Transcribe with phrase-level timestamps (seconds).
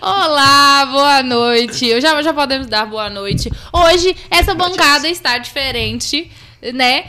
[0.00, 1.86] Olá, boa noite.
[1.86, 3.50] Eu já, já podemos dar boa noite.
[3.70, 6.30] Hoje, essa bancada está diferente,
[6.72, 7.04] né?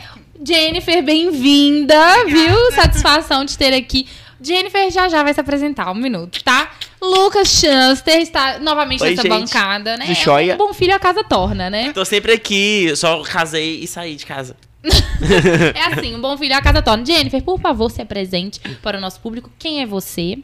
[0.45, 2.71] Jennifer, bem-vinda, viu?
[2.73, 4.05] Satisfação de ter aqui.
[4.41, 6.69] Jennifer já já vai se apresentar, um minuto, tá?
[7.01, 9.31] Lucas Chanster está novamente Oi, nessa gente.
[9.31, 10.07] bancada, né?
[10.07, 10.55] De joia.
[10.55, 11.93] Um bom filho a casa torna, né?
[11.93, 14.57] Tô sempre aqui, só casei e saí de casa.
[15.75, 17.05] É assim, um bom filho a casa torna.
[17.05, 19.49] Jennifer, por favor, se apresente para o nosso público.
[19.57, 20.39] Quem é você?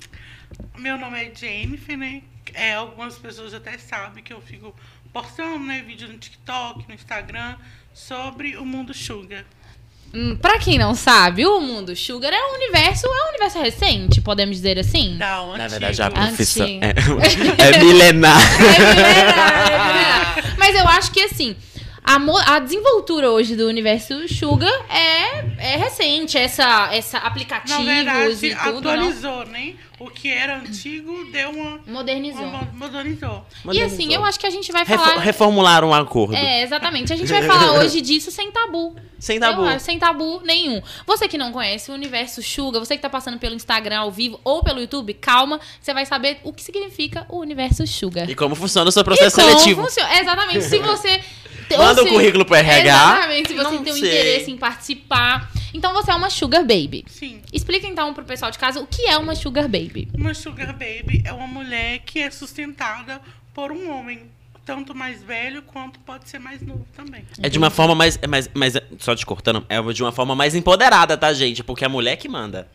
[0.77, 2.21] Meu nome é Jennifer, né?
[2.57, 4.73] É, algumas pessoas até sabem que eu fico
[5.13, 7.55] postando né, vídeo no TikTok, no Instagram,
[7.93, 9.45] sobre o mundo sugar.
[10.11, 14.21] Hum, pra quem não sabe, o mundo Sugar é um universo, é um universo recente,
[14.21, 15.17] podemos dizer assim?
[15.17, 16.25] Da Na verdade, a antigo.
[16.25, 17.61] profissão Antigo.
[17.61, 18.41] é, é milenar.
[18.41, 20.55] É milenar, é milenar.
[20.57, 21.55] Mas eu acho que assim,
[22.07, 28.45] a, a desenvoltura hoje do universo Sugar é, é recente, essa, essa aplicativos Na verdade,
[28.47, 28.91] e tudo, não?
[28.91, 29.73] atualizou, né?
[29.99, 31.79] O que era antigo deu uma.
[31.87, 32.43] Modernizou.
[32.45, 33.43] uma modernizou.
[33.73, 35.19] E assim, eu acho que a gente vai Refo- falar.
[35.21, 36.35] reformular um acordo.
[36.35, 37.11] É, exatamente.
[37.11, 38.95] A gente vai falar hoje disso sem tabu.
[39.17, 39.65] Sem tabu.
[39.65, 40.83] Eu sem tabu nenhum.
[41.07, 44.39] Você que não conhece o universo Suga, você que tá passando pelo Instagram ao vivo
[44.43, 48.25] ou pelo YouTube, calma, você vai saber o que significa o universo Suga.
[48.29, 49.81] E como funciona o seu processo E como seletivo.
[49.83, 50.61] funciona- Exatamente.
[50.63, 51.21] Se você.
[51.75, 52.79] Manda o se- currículo pro RH.
[52.81, 53.47] Exatamente.
[53.49, 55.51] Se você Não tem um interesse em participar.
[55.73, 57.03] Então você é uma Sugar Baby.
[57.07, 57.41] Sim.
[57.51, 60.07] Explica então pro pessoal de casa o que é uma Sugar Baby.
[60.15, 63.19] Uma sugar baby é uma mulher que é sustentada
[63.53, 64.21] por um homem.
[64.65, 67.23] Tanto mais velho quanto pode ser mais novo também.
[67.41, 68.73] É de uma forma mais, é mais, mais.
[68.99, 71.63] Só te cortando, é de uma forma mais empoderada, tá, gente?
[71.63, 72.67] Porque é a mulher que manda.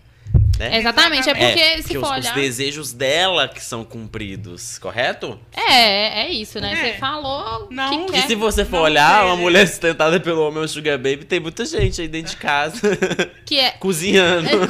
[0.59, 0.79] Né?
[0.79, 1.29] Exatamente.
[1.29, 2.35] É porque É, se que for os, os olhar.
[2.35, 5.39] desejos dela que são cumpridos, correto?
[5.53, 6.73] É, é isso, né?
[6.73, 6.93] É.
[6.93, 8.27] Você falou Não, que E quer.
[8.27, 9.27] se você for Não olhar, sei.
[9.29, 12.81] uma mulher sustentada pelo homem, um sugar baby, tem muita gente aí dentro de casa,
[13.47, 14.49] Que é cozinhando.
[14.49, 14.67] Eu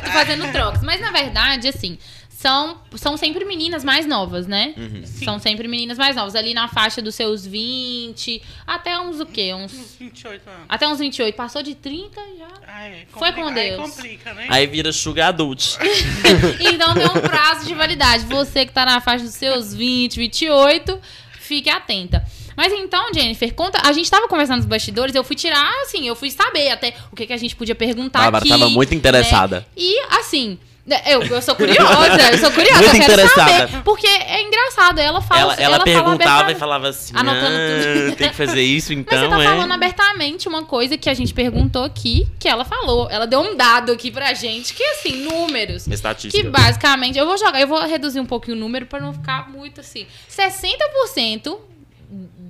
[0.00, 0.82] tô fazendo trocas.
[0.82, 1.96] Mas na verdade, assim,
[2.40, 4.72] são, são sempre meninas mais novas, né?
[4.74, 5.02] Uhum.
[5.04, 6.34] São sempre meninas mais novas.
[6.34, 9.52] Ali na faixa dos seus 20, até uns o quê?
[9.52, 9.74] Uns.
[9.74, 10.62] Uns 28 anos.
[10.66, 11.34] Até uns 28.
[11.34, 12.48] Passou de 30 já.
[12.66, 13.04] Ah, é.
[13.10, 13.90] Foi com Complica- Aí Deus.
[13.90, 14.46] complica, né?
[14.48, 15.76] Aí vira sugar adult.
[16.60, 18.24] Então tem um prazo de validade.
[18.24, 20.98] Você que tá na faixa dos seus 20, 28,
[21.38, 22.24] fique atenta.
[22.56, 23.82] Mas então, Jennifer, conta.
[23.86, 27.16] A gente tava conversando nos bastidores, eu fui tirar, assim, eu fui saber até o
[27.16, 28.48] que, que a gente podia perguntar Bárbara aqui.
[28.48, 29.60] tava muito interessada.
[29.60, 29.66] né?
[29.76, 30.58] E assim.
[31.06, 33.68] Eu, eu sou curiosa, eu sou curiosa, Muito eu quero interessada.
[33.68, 33.82] saber.
[33.82, 35.54] Porque é engraçado, ela fala.
[35.54, 36.56] ela, ela fala perguntava abertamente.
[36.56, 39.44] e falava assim: Anotando "Ah, tudo." tem que fazer isso Mas então, você tá é.
[39.44, 43.08] falando abertamente uma coisa que a gente perguntou aqui, que ela falou.
[43.10, 45.86] Ela deu um dado aqui pra gente, que assim, números.
[45.86, 46.42] Estatística.
[46.42, 49.48] Que basicamente, eu vou jogar, eu vou reduzir um pouquinho o número pra não ficar
[49.50, 50.06] muito assim.
[50.28, 51.58] 60%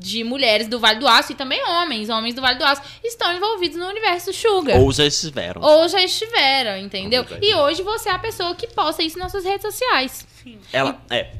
[0.00, 3.32] de mulheres do Vale do Aço e também homens, homens do Vale do Aço, estão
[3.32, 4.78] envolvidos no universo Sugar.
[4.78, 5.60] Ou já estiveram.
[5.62, 7.24] Ou já estiveram, entendeu?
[7.40, 10.26] E hoje você é a pessoa que posta isso nas suas redes sociais.
[10.42, 10.58] Sim.
[10.72, 11.32] Ela é,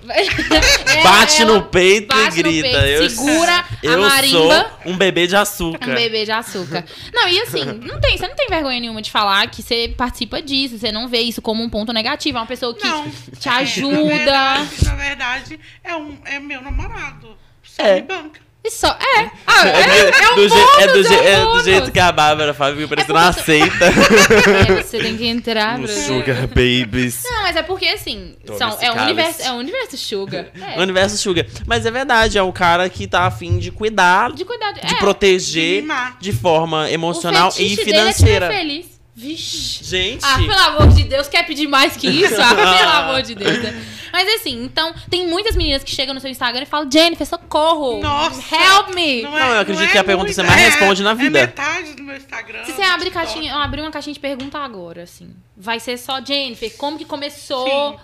[0.08, 2.68] É, bate no peito bate e no grita.
[2.68, 4.70] peito, eu segura a eu marimba.
[4.82, 5.90] sou um bebê de açúcar.
[5.90, 6.84] Um bebê de açúcar.
[7.12, 10.40] Não, e assim, não tem, você não tem vergonha nenhuma de falar que você participa
[10.40, 12.38] disso, você não vê isso como um ponto negativo.
[12.38, 13.10] É uma pessoa que Não.
[13.38, 13.98] te É, ajuda.
[13.98, 17.36] Na verdade, na verdade, é, um, é meu namorado.
[17.80, 17.94] É.
[17.96, 18.40] me banca.
[18.62, 18.88] E só.
[18.90, 19.30] É.
[19.46, 21.90] Ah, É, é, é um do, je- bônus, é do je- é é do jeito
[21.90, 23.86] que a Bárbara fala, fica parecendo uma tu- seita.
[24.68, 25.88] É, você tem que entrar, Bruno.
[25.88, 27.22] sugar babies.
[27.24, 29.00] Não, mas é porque assim, Toma são, é, um cálice.
[29.02, 30.46] universo, é um universo sugar.
[30.76, 30.78] É.
[30.78, 31.46] Universo sugar.
[31.66, 34.78] Mas é verdade, é o cara que tá afim de cuidar, De cuidado.
[34.78, 35.88] de é, proteger De
[36.20, 38.48] de forma emocional o e financeira.
[38.48, 38.99] Dele é feliz.
[39.20, 39.84] Vixe.
[39.84, 42.40] Gente, Ah, pelo amor de Deus, quer pedir mais que isso?
[42.40, 43.62] Ah, pelo amor de Deus.
[43.62, 43.84] né?
[44.12, 48.00] Mas assim, então, tem muitas meninas que chegam no seu Instagram e falam, Jennifer, socorro!
[48.00, 48.40] Nossa!
[48.54, 49.22] Help me!
[49.22, 51.38] Não, Não, eu acredito é que a pergunta muito, você mais é- responde na vida.
[51.38, 52.64] É metade do meu Instagram.
[52.64, 53.26] Se você abrir, TikTok.
[53.26, 57.92] caixinha, abrir uma caixinha de pergunta agora, assim, vai ser só Jennifer, como que começou?
[57.92, 57.98] Sim.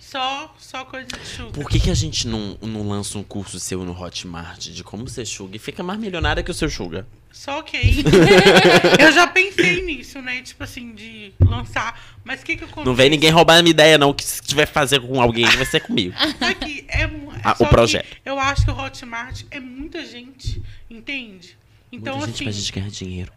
[0.00, 1.52] Só, só coisa de sugar.
[1.52, 5.06] por que, que a gente não, não lança um curso seu no Hotmart de como
[5.08, 7.04] ser sugar e fica mais milionária que o seu sugar?
[7.30, 8.02] Só que aí,
[9.00, 10.40] eu já pensei nisso, né?
[10.42, 12.00] Tipo assim, de lançar.
[12.24, 12.86] Mas o que que acontece?
[12.86, 15.44] Não vem ninguém roubar a minha ideia, não, que se tiver que fazer com alguém,
[15.44, 16.14] vai ser comigo.
[16.40, 18.06] Aqui, é, mu- é Ah, só o projeto.
[18.06, 21.56] que Eu acho que o Hotmart é muita gente, entende?
[21.92, 23.32] Então, Muita gente assim, pra gente ganhar dinheiro.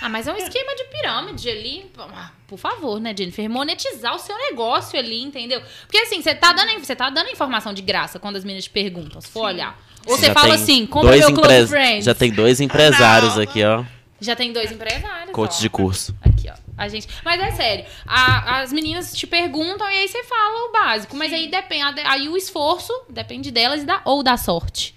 [0.00, 1.90] Ah, mas é um esquema de pirâmide ali.
[1.98, 3.48] Ah, Por favor, né, Jennifer?
[3.50, 5.60] Monetizar o seu negócio ali, entendeu?
[5.82, 8.70] Porque assim, você tá dando, você tá dando informação de graça quando as meninas te
[8.70, 9.78] perguntam, se for olhar.
[10.06, 12.04] Ou você Já fala assim, compra meu Close empre- Friends.
[12.04, 13.42] Já tem dois empresários Não.
[13.42, 13.84] aqui, ó.
[14.20, 15.32] Já tem dois empresários.
[15.32, 15.60] Coach ó.
[15.60, 16.16] de curso.
[16.22, 16.54] Aqui, ó.
[16.76, 17.08] A gente...
[17.24, 17.84] Mas é sério.
[18.06, 21.16] a- as meninas te perguntam e aí você fala o básico.
[21.16, 22.00] Mas aí depende.
[22.04, 24.94] Aí o esforço depende delas e da, ou da sorte.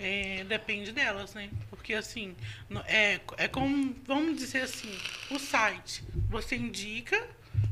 [0.00, 1.48] é, depende delas, né?
[1.92, 2.34] Porque assim,
[2.70, 4.90] no- é, é como, vamos dizer assim,
[5.30, 6.02] o site.
[6.30, 7.22] Você indica,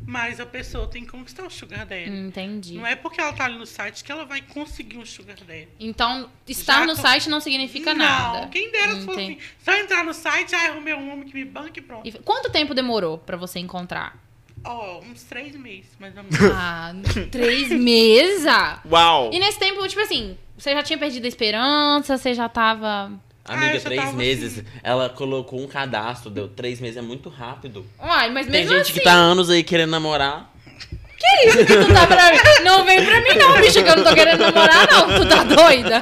[0.07, 2.11] Mas a pessoa tem que conquistar o sugar daddy.
[2.11, 2.75] Entendi.
[2.75, 5.69] Não é porque ela tá ali no site que ela vai conseguir um sugar daddy.
[5.79, 8.49] Então, estar Já no site não significa não, nada.
[8.49, 9.39] quem dera se fosse assim.
[9.65, 12.07] Só entrar no site, ah, arrumei um homem que me banque e pronto.
[12.07, 14.19] E quanto tempo demorou pra você encontrar?
[14.65, 16.39] Ó, uns três meses, mais ou menos.
[16.55, 16.93] Ah,
[17.31, 18.45] três meses?
[18.91, 19.31] Uau!
[19.33, 23.13] E nesse tempo, tipo assim, você já tinha perdido a esperança, você já tava.
[23.51, 24.59] Ah, Amiga, já três meses.
[24.59, 24.67] assim.
[24.83, 27.85] Ela colocou um cadastro, deu três meses, é muito rápido.
[27.99, 28.93] Uai, mas Tem mesmo gente assim.
[28.93, 30.51] que tá anos aí querendo namorar.
[31.19, 32.39] Que isso que tu tá pra mim?
[32.65, 35.07] Não vem pra mim, não, bicho, que eu não tô querendo namorar, não.
[35.21, 36.01] Tu tá doida?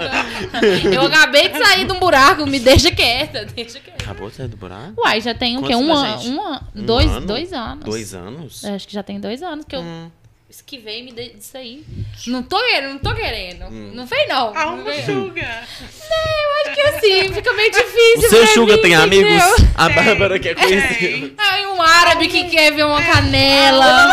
[0.94, 4.04] Eu acabei de sair de um buraco, me deixa quieta, deixa quieta.
[4.04, 4.92] Acabou de sair do buraco?
[4.96, 5.74] Uai, já tem o quê?
[5.74, 6.28] Um gente?
[6.28, 6.60] Um ano?
[6.76, 7.26] Um Dois, ano?
[7.26, 7.84] dois anos.
[7.84, 8.64] Dois anos?
[8.64, 10.08] Acho que já tem dois anos que eu Hum.
[10.50, 11.84] Esquivei me disso aí.
[12.26, 13.64] Não tô querendo, não tô querendo.
[13.66, 13.92] Hum.
[13.94, 14.52] Não fez, não.
[14.56, 15.04] Ah, Não um fez.
[15.04, 15.68] sugar.
[15.82, 18.26] Eu acho que assim, fica meio difícil.
[18.26, 19.30] O seu Suga mim, tem amigos?
[19.30, 19.68] entendeu?
[19.76, 20.64] A Tem, Bárbara quer tem.
[20.68, 21.34] conhecer.
[21.38, 24.10] Ai, um árabe que quer ver uma canela.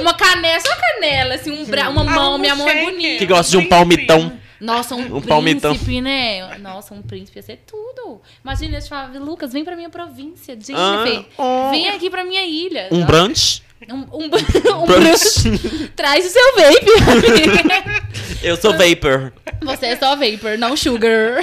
[0.00, 1.88] uma canela, só canela, assim, um bra...
[1.90, 2.34] uma mão.
[2.34, 3.18] Ah, Minha mão é bonita.
[3.18, 4.40] Que gosta de um palmitão.
[4.60, 5.74] Nossa, um, Um príncipe, palmitão.
[6.02, 6.58] né?
[6.58, 8.20] Nossa, um príncipe ia ser tudo.
[8.42, 10.54] Imagina, eu falava, Lucas, vem pra minha província.
[10.54, 11.70] Jennifer, Ah, oh.
[11.70, 12.88] vem aqui pra minha ilha.
[12.90, 13.62] Um brunch?
[13.90, 14.24] Um, um,
[14.82, 15.90] um brunch.
[15.94, 16.86] Traz o seu vape.
[18.42, 19.32] Eu sou vapor.
[19.62, 21.40] Você é só vapor, não sugar.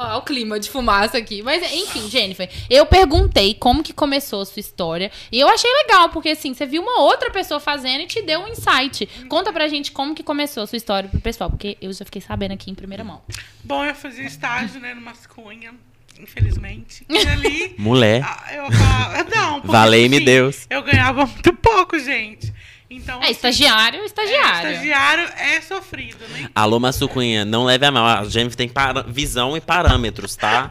[0.00, 1.42] Ó, o clima de fumaça aqui.
[1.42, 5.12] Mas, enfim, Jennifer, eu perguntei como que começou a sua história.
[5.30, 8.40] E eu achei legal, porque assim, você viu uma outra pessoa fazendo e te deu
[8.40, 9.06] um insight.
[9.28, 12.22] Conta pra gente como que começou a sua história pro pessoal, porque eu já fiquei
[12.22, 13.20] sabendo aqui em primeira mão.
[13.62, 15.74] Bom, eu fazia estágio, né, numa cunha,
[16.18, 17.04] infelizmente.
[17.06, 17.74] E ali.
[17.76, 18.24] Mulher.
[18.54, 19.24] eu falava.
[19.24, 20.66] Não, porque, Valei-me assim, Deus.
[20.70, 22.50] Eu ganhava muito pouco, gente.
[22.90, 23.18] Então.
[23.20, 24.70] É, assim, estagiário, é, estagiário.
[24.72, 26.50] estagiário é sofrido, né?
[26.54, 28.04] Alô, Massucunha, não leve a mal.
[28.04, 28.70] A Jennifer tem
[29.08, 30.70] visão e parâmetros, tá?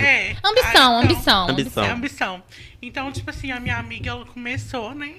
[0.00, 0.36] É.
[0.44, 1.84] Ambição, Ah, então, ambição, Ambição.
[1.84, 2.42] É ambição.
[2.80, 5.14] Então, tipo assim, a minha amiga, ela começou, né?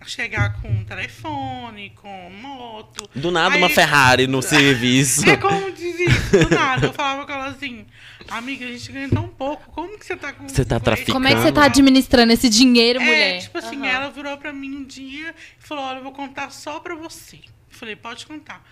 [0.00, 3.08] A chegar com um telefone, com moto.
[3.14, 5.28] Do nada, Aí- uma Ferrari no serviço.
[5.28, 6.86] É como diz isso, do nada.
[6.86, 7.86] Eu falava com ela assim,
[8.28, 11.12] amiga, a gente ganha tão pouco, como que você tá com Você tá traficando.
[11.12, 13.40] Como é que você tá administrando esse dinheiro, É, mulher?
[13.42, 13.86] tipo assim, Aham.
[13.86, 17.36] ela virou pra mim um dia e falou, olha, eu vou contar só pra você.
[17.36, 17.42] Eu
[17.78, 18.62] falei, pode contar.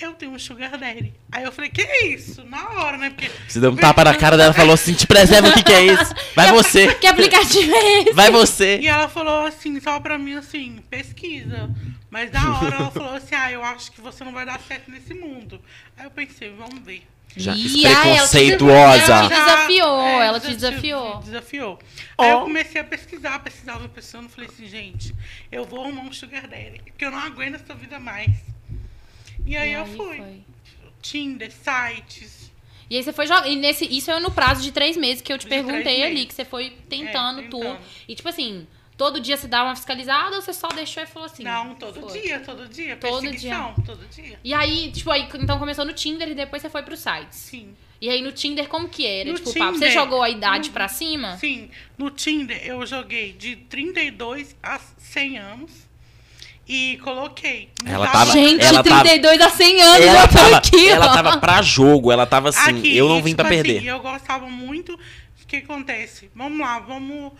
[0.00, 1.12] Eu tenho um sugar daddy.
[1.32, 2.44] Aí eu falei, que é isso?
[2.44, 3.10] Na hora, né?
[3.10, 3.28] Porque...
[3.48, 5.72] Você deu um tapa na cara dela e falou assim: te preserva, o que, que
[5.72, 6.14] é isso?
[6.36, 6.94] Vai você.
[7.00, 8.12] Que aplicativo é esse?
[8.12, 8.78] Vai você.
[8.78, 11.68] E ela falou assim, só pra mim, assim, pesquisa.
[12.10, 14.88] Mas na hora ela falou assim, ah, eu acho que você não vai dar certo
[14.88, 15.60] nesse mundo.
[15.96, 17.02] Aí eu pensei, vamos ver.
[17.36, 18.46] Já, Ih, ai, ela te-
[19.28, 21.16] desafiou, É, ela te desafio- desafiou.
[21.22, 21.78] Desafiou.
[22.18, 25.14] Aí eu comecei a pesquisar, pesquisava pessoas, falei assim, gente,
[25.52, 28.30] eu vou arrumar um sugar daddy, porque eu não aguento essa vida mais.
[29.46, 30.16] E aí, E eu aí fui.
[30.16, 30.40] foi.
[31.00, 32.50] Tinder, sites.
[32.90, 33.46] E aí você foi jogar.
[33.46, 36.26] E nesse, isso é no prazo de três meses que eu te De perguntei ali,
[36.26, 37.60] que você foi tentando, É, tudo.
[37.62, 37.78] tentando.
[38.08, 38.66] E tipo assim,
[38.98, 41.42] todo dia você dá uma fiscalizada ou você só deixou e falou assim?
[41.44, 42.20] não, todo foi.
[42.20, 42.96] dia, todo dia.
[42.96, 44.38] Todo Perseguição, todo dia.
[44.44, 47.38] E aí, tipo, aí então começou no Tinder e depois você foi pro sites.
[47.38, 47.74] Sim.
[48.00, 49.30] E aí no Tinder como que era?
[49.30, 51.36] No tipo, o papo, você Tinder, jogou a idade no- pra cima?
[51.38, 51.70] Sim.
[51.96, 55.70] No Tinder eu joguei de 32 a 100 anos
[56.68, 57.70] e coloquei.
[57.84, 61.06] Ela tava- Gente, ela tava- 32 a 100 anos, Ela eu tô tava, aqui, ela
[61.06, 61.14] ó.
[61.14, 63.78] tava pra jogo, ela tava assim, Aqui, eu não vim tipo pra perder.
[63.78, 64.94] Assim, eu gostava muito.
[64.94, 66.30] O que acontece?
[66.34, 67.32] Vamos lá, vamos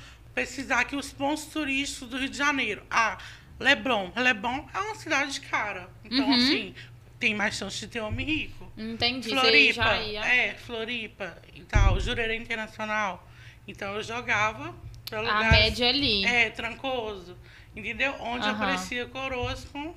[0.43, 2.83] pesquisar aqui os pontos turísticos do Rio de Janeiro.
[2.89, 3.19] Ah,
[3.59, 4.11] Leblon.
[4.15, 5.91] Leblon é uma cidade cara.
[6.05, 6.35] Então, Uhum.
[6.37, 6.75] assim,
[7.19, 8.73] tem mais chance de ter homem rico.
[8.77, 13.29] Entendi, Floripa, é, Floripa e tal, Jurerê Internacional.
[13.67, 14.73] Então eu jogava
[15.07, 16.25] pra a lugares, média ali.
[16.25, 17.37] É, trancoso.
[17.75, 18.15] Entendeu?
[18.21, 18.53] Onde Aham.
[18.55, 19.93] aparecia coroas com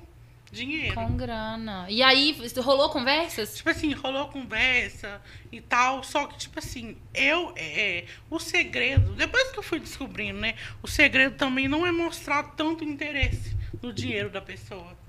[0.52, 0.94] dinheiro.
[0.94, 1.86] Com grana.
[1.88, 3.56] E aí, rolou conversas?
[3.56, 9.50] Tipo assim, rolou conversa e tal, só que, tipo assim, eu, é, o segredo, depois
[9.50, 14.28] que eu fui descobrindo, né, o segredo também não é mostrar tanto interesse no dinheiro
[14.28, 15.01] da pessoa.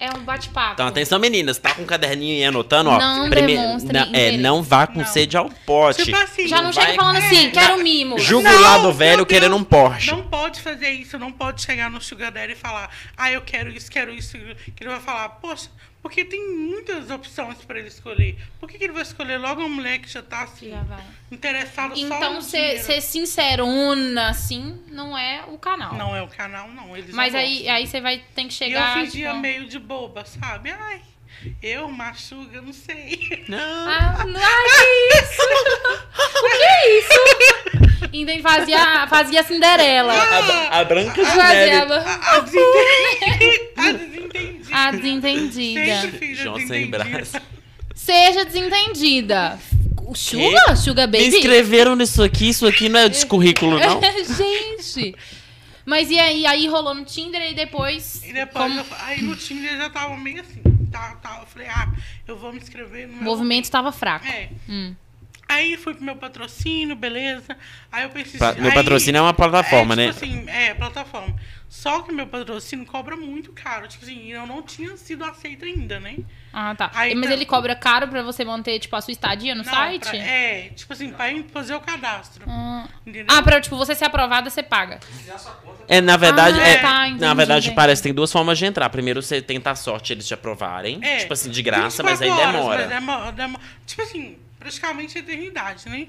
[0.00, 0.72] É um bate-papo.
[0.72, 2.98] Então, atenção, meninas, tá com um caderninho aí anotando, ó.
[2.98, 5.04] Não Prime- demonstre na- é, não vá com Não.
[5.06, 6.04] sede ao pote.
[6.06, 8.18] Tipo assim, Já não chega vai- falando assim, É, quero mimo.
[8.18, 10.10] Julga Não, o lado velho querendo um Porsche.
[10.10, 13.68] Não pode fazer isso, não pode chegar no Sugar Daddy e falar, ah, eu quero
[13.70, 14.38] isso, quero isso.
[14.74, 15.68] Que ele vai falar, poxa,
[16.02, 18.38] porque tem muitas opções pra ele escolher.
[18.58, 21.02] Por que, que ele vai escolher logo uma mulher que já tá assim, Já vai.
[21.30, 22.82] interessada só Então, no ser, dinheiro?
[22.84, 25.94] ser sincerona, assim, não é o canal.
[25.94, 26.96] Não é o canal, não.
[26.96, 27.74] Eles Mas não aí, gostam.
[27.74, 28.96] aí você vai ter que E chegar.
[28.98, 30.70] eu fingia tipo, meio de boba, sabe?
[30.70, 31.00] Ai,
[31.62, 33.44] eu, machuga, não sei.
[33.48, 33.58] Não.
[33.58, 34.64] Ah, não, ai,
[35.10, 35.42] que isso?
[35.42, 38.10] o que é isso?
[38.12, 40.12] Entendi, fazia, fazia Cinderela.
[40.12, 41.92] A, a Branca de Neve.
[41.92, 42.36] A, a.
[42.38, 42.40] A.
[44.90, 46.08] a desentendida.
[46.18, 47.36] Filha João sem braço.
[47.94, 49.58] Seja desentendida.
[50.06, 50.74] O Suga?
[50.76, 51.36] Suga Me Baby?
[51.36, 54.00] inscreveram nisso aqui, isso aqui não é de currículo, não?
[54.36, 55.14] Gente.
[55.86, 58.22] Mas e aí, aí rolou no Tinder e depois.
[58.24, 60.60] E depois, como eu- aí no Tinder eu já tava meio assim.
[60.90, 61.88] Tá, tá, eu falei, ah,
[62.26, 63.24] eu vou me inscrever no o meu.
[63.24, 64.26] movimento estava fraco.
[64.26, 64.48] É.
[64.68, 64.94] Hum.
[65.52, 67.56] Aí fui pro meu patrocínio, beleza.
[67.90, 70.12] Aí eu pensei Pra- assim, meu aí- patrocínio é uma plataforma, é, né?
[70.12, 71.34] tipo assim, é, plataforma.
[71.68, 73.86] Só que meu patrocínio cobra muito caro.
[73.88, 76.16] Tipo assim, eu não tinha sido aceita ainda, né?
[76.52, 76.90] Ah, tá.
[76.94, 79.72] Aí Mas tá- ele cobra caro pra você manter, tipo, a sua estadia no Não,
[79.72, 80.08] site?
[80.08, 82.44] pra- é, tipo assim, pra fazer o cadastro.
[82.48, 82.86] Ah.
[83.06, 83.26] Entendeu?
[83.28, 84.98] Ah, pra, tipo, você ser aprovada, você paga.
[85.88, 87.76] É, na verdade, Ah, é, tá, entendi, na verdade entendi.
[87.76, 88.88] parece que tem duas formas de entrar.
[88.90, 92.56] Primeiro você tenta a sorte eles te aprovarem, É, tipo assim, de graça, mas 24
[92.58, 93.16] aí horas, demora.
[93.16, 96.06] mas demo- demo- tipo assim, praticamente eternidade, né?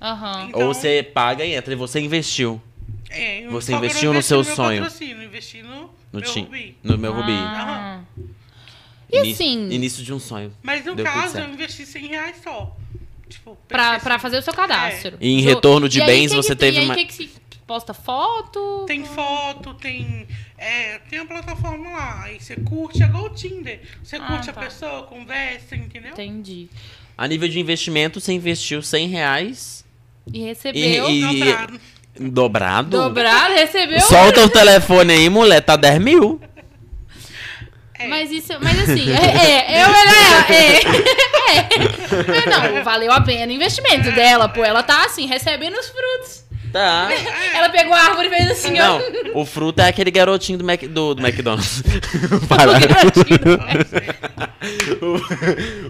[0.00, 0.46] Aham.
[0.48, 2.60] Então- Ou você paga e entra e você investiu
[3.12, 4.82] É, eu- Você que eu investiu no seu meu sonho.
[4.82, 6.76] patrocínio, investi no, no, meu Rubi.
[6.84, 7.32] no meu Rubi.
[7.32, 8.00] Ah.
[9.12, 10.52] E assim- Início de um sonho.
[10.62, 12.76] Mas no Deu caso, eu investi 100 reais só.
[13.28, 15.16] Tipo, Pra, pensei pra assim, fazer o seu cadastro.
[15.20, 16.68] E em retorno de E aí, bens, que que você tem?
[16.72, 17.30] teve E aí, uma- que que se
[17.66, 18.84] posta foto?
[18.86, 20.28] Tem foto, tem.
[20.56, 22.22] É, tem a plataforma lá.
[22.24, 23.80] Aí você curte, é igual o Tinder.
[24.04, 24.60] Você Ah, curte tá.
[24.60, 26.12] a pessoa, conversa, entendeu?
[26.12, 26.68] Entendi.
[27.20, 29.84] A nível de investimento, você investiu 100 reais
[30.32, 31.10] E e, recebeu.
[31.10, 31.80] e- Dobrado.
[32.18, 32.90] dobrado.
[33.02, 34.00] Dobrado, recebeu.
[34.00, 36.40] Solta o telefone aí, mulher, tá 10 mil.
[37.98, 38.08] É.
[38.08, 40.80] Mas isso, mas assim, é, é, eu, é, é,
[41.52, 45.88] é, É, não, valeu a pena o investimento dela, pô, ela tá assim, recebendo os
[45.90, 46.44] frutos.
[46.72, 47.08] Tá.
[47.54, 48.98] Ela pegou a árvore e fez assim, Não,
[49.34, 49.40] ó.
[49.40, 51.82] o fruto é aquele garotinho do, Mac, do, do McDonald's.
[52.48, 52.72] Para.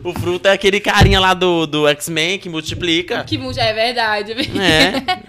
[0.04, 3.24] o, o fruto é aquele carinha lá do, do X-Men que multiplica.
[3.24, 4.32] Que mu- é verdade.
[4.32, 5.20] É.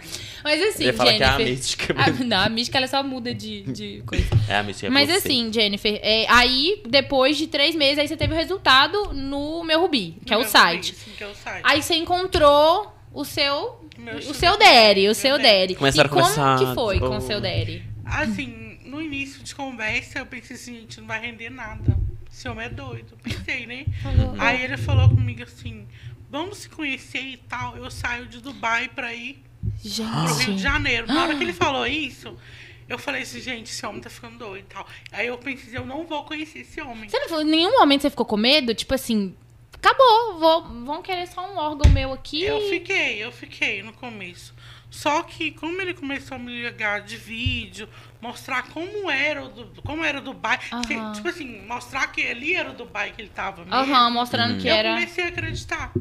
[0.43, 1.53] Mas assim, falar que é a Jennifer.
[1.53, 1.96] mística.
[1.98, 4.25] Ah, não, a mística ela só muda de, de coisa.
[4.48, 4.88] É a mística.
[4.88, 5.15] é Mas você.
[5.17, 9.81] assim, Jennifer, é, aí depois de três meses, aí você teve o resultado no meu
[9.81, 10.91] Rubi, que é o site.
[10.93, 11.62] Rubi, sim, que é o site.
[11.63, 13.80] Aí você encontrou o seu.
[13.98, 15.75] Meu o seu daddy, o seu daddy.
[15.75, 17.17] Começaram e a como conversar, que foi com oh.
[17.17, 17.83] o seu daddy?
[18.05, 21.98] Assim, no início de conversa, eu pensei assim, gente, não vai render nada.
[22.31, 23.17] Esse homem é doido.
[23.21, 23.86] Pensei, né?
[24.01, 24.36] Falou.
[24.39, 25.88] Aí ele falou comigo assim,
[26.29, 27.75] vamos se conhecer e tal.
[27.77, 30.57] Eu saio de Dubai pra ir pro Rio de Gente.
[30.62, 31.07] Janeiro.
[31.07, 32.36] Na hora que ele falou isso,
[32.88, 34.88] eu falei assim, gente, esse homem tá ficando doido e tal.
[35.12, 37.10] Aí eu pensei, eu não vou conhecer esse homem.
[37.10, 38.74] Você não falou, em nenhum momento você ficou com medo?
[38.74, 39.36] Tipo assim,
[39.81, 42.43] acabou, vou, vão querer só um órgão meu aqui.
[42.43, 44.53] Eu fiquei, eu fiquei no começo.
[44.89, 47.88] Só que como ele começou a me ligar de vídeo,
[48.21, 49.50] mostrar como era o,
[49.85, 51.13] como era o Dubai, que, Aham.
[51.13, 53.73] tipo assim, mostrar que ali era o Dubai que ele tava mesmo.
[53.73, 54.93] Aham, mostrando que eu era.
[54.93, 55.93] comecei a acreditar.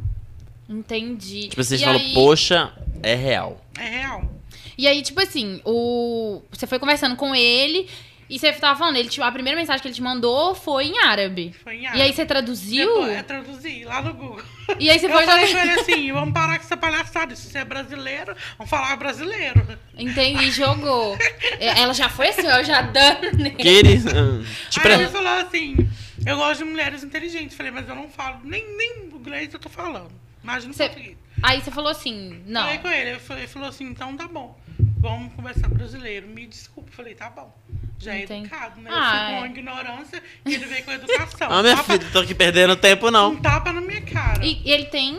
[0.68, 1.48] Entendi.
[1.48, 2.72] Tipo, vocês E falam, aí- poxa,
[3.02, 3.64] é real.
[3.78, 4.30] É real.
[4.76, 6.42] E aí, tipo assim, o...
[6.50, 7.88] você foi conversando com ele
[8.30, 9.20] e você tava falando, ele te...
[9.20, 11.54] a primeira mensagem que ele te mandou foi em árabe.
[11.62, 12.02] Foi em E árabe.
[12.02, 12.86] aí você traduziu?
[12.86, 14.42] Depois, eu traduzi lá no Google.
[14.78, 17.34] E aí você eu foi falei jogar- com ele assim, vamos parar com essa palhaçada.
[17.36, 19.66] Se você é brasileiro, vamos falar brasileiro.
[19.98, 21.18] Entendi, jogou.
[21.58, 23.56] É, Ela já foi assim, ó, já dando nele.
[23.56, 24.06] Queres...
[24.06, 25.76] ah, Tipo, Aí ele falou assim,
[26.24, 27.56] eu gosto de mulheres inteligentes.
[27.56, 30.10] Falei, mas eu não falo, nem, nem inglês eu tô falando.
[30.42, 31.16] Imagina o português.
[31.42, 32.62] Aí você falou assim, não.
[32.62, 34.58] Falei com ele, ele falou assim, então tá bom.
[35.00, 36.26] Vamos conversar brasileiro.
[36.28, 36.90] Me desculpe.
[36.94, 37.52] Falei, tá bom.
[37.98, 38.46] Já é Entendi.
[38.46, 38.90] educado, né?
[38.92, 39.48] Ah, eu fui com é.
[39.58, 41.48] ignorância e ele veio com educação.
[41.52, 43.32] ah, minha Tapa- filha, tô aqui perdendo tempo, não.
[43.32, 44.44] Um tapa na minha cara.
[44.44, 45.18] E, e ele tem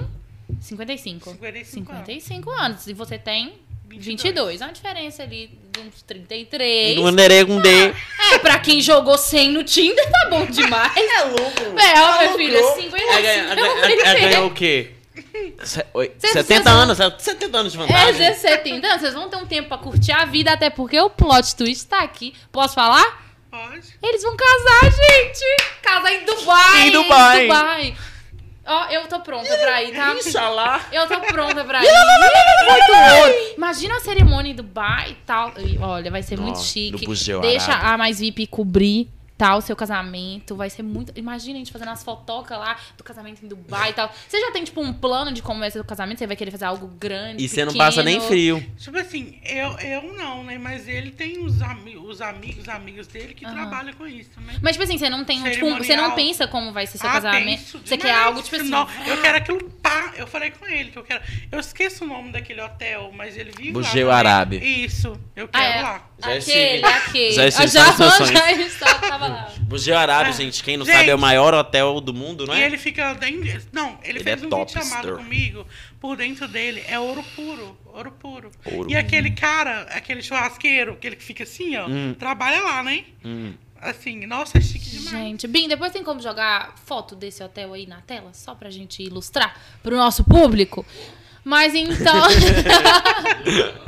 [0.60, 1.32] 55.
[1.32, 2.06] 55 anos.
[2.06, 2.88] 55 anos.
[2.88, 3.54] E você tem
[3.88, 4.22] 22.
[4.24, 4.62] 22.
[4.62, 6.98] É uma diferença ali de uns 33.
[7.00, 7.70] Um nerê com D.
[8.34, 10.92] É, pra quem jogou 100 no Tinder, tá bom demais.
[10.98, 11.80] É louco.
[11.80, 14.92] É, ó, minha filha, 55 É, ganha- é, ganha- é, ganhou o quê?
[15.64, 18.34] Se- oi, Cês- 70 cês anos, 70 anos de É, vantagem.
[18.36, 19.02] 70 anos.
[19.02, 22.02] Vocês vão ter um tempo pra curtir a vida, até porque o plot twist tá
[22.02, 22.34] aqui.
[22.52, 23.22] Posso falar?
[23.50, 23.82] Pode.
[24.02, 25.46] Eles vão casar, gente!
[25.82, 26.88] Casar em Dubai!
[26.88, 27.42] Em Dubai.
[27.48, 27.96] Dubai.
[28.66, 30.14] Ó, eu tô pronta pra ir, tá?
[30.14, 30.80] Inxalá.
[30.92, 31.88] Eu tô pronta pra ir.
[32.70, 33.54] Muito.
[33.58, 35.52] Imagina a cerimônia em Dubai e tal.
[35.82, 37.06] Olha, vai ser muito chique.
[37.42, 37.90] Deixa Arábia.
[37.94, 39.10] a Mais VIP cobrir
[39.42, 40.56] tal o seu casamento.
[40.56, 41.12] Vai ser muito.
[41.16, 44.14] Imagina a gente fazendo as fotocas lá do casamento em Dubai e tal.
[44.28, 46.20] Você já tem, tipo, um plano de como vai ser o casamento?
[46.20, 47.44] Você vai querer fazer algo grande?
[47.44, 48.64] E você não passa nem frio.
[48.78, 50.60] Tipo assim, eu, eu não, né?
[50.60, 53.56] Mas ele tem os, ami os amigos, amigos dele que Aham.
[53.56, 54.58] trabalham com isso, né?
[54.62, 57.14] Mas, tipo assim, você não tem tipo, você não pensa como vai ser seu Ah,
[57.14, 57.46] casamento.
[57.62, 58.70] penso Você quer algo, tipo assim.
[58.70, 60.14] Não, eu quero aquilo pá.
[60.18, 61.22] Eu falei com ele que eu quero.
[61.52, 64.18] Eu esqueço o nome daquele hotel, mas ele vive Bugeu lá.
[64.18, 64.64] Arábia.
[64.64, 65.82] Isso, eu Ah, quero é.
[65.82, 66.08] lá.
[66.20, 66.86] Já aquele, estive.
[66.86, 67.32] aquele.
[67.32, 68.30] Já estive, Ah, já, sonhos.
[68.30, 69.18] já está,
[69.62, 70.96] Bugeu Arábia, Ah, gente, quem não gente.
[70.96, 72.66] sabe, é o maior hotel do mundo, não E é?
[72.66, 73.62] ele fica dentro.
[73.72, 75.68] Não, ele, Ele fez é um top, vídeo chamado comigo.
[76.00, 77.78] Por dentro dele é ouro puro.
[77.94, 78.52] Ouro puro.
[78.66, 78.90] Ouro.
[78.90, 82.16] E aquele cara, aquele churrasqueiro, aquele que fica assim, ó, Hum.
[82.18, 83.06] trabalha lá, né?
[83.24, 83.54] Hum.
[83.80, 85.10] Assim, nossa, é chique demais.
[85.10, 88.30] Gente, Bim, depois tem como jogar foto desse hotel aí na tela?
[88.32, 90.86] Só pra gente ilustrar pro nosso público?
[91.44, 92.28] Mas então.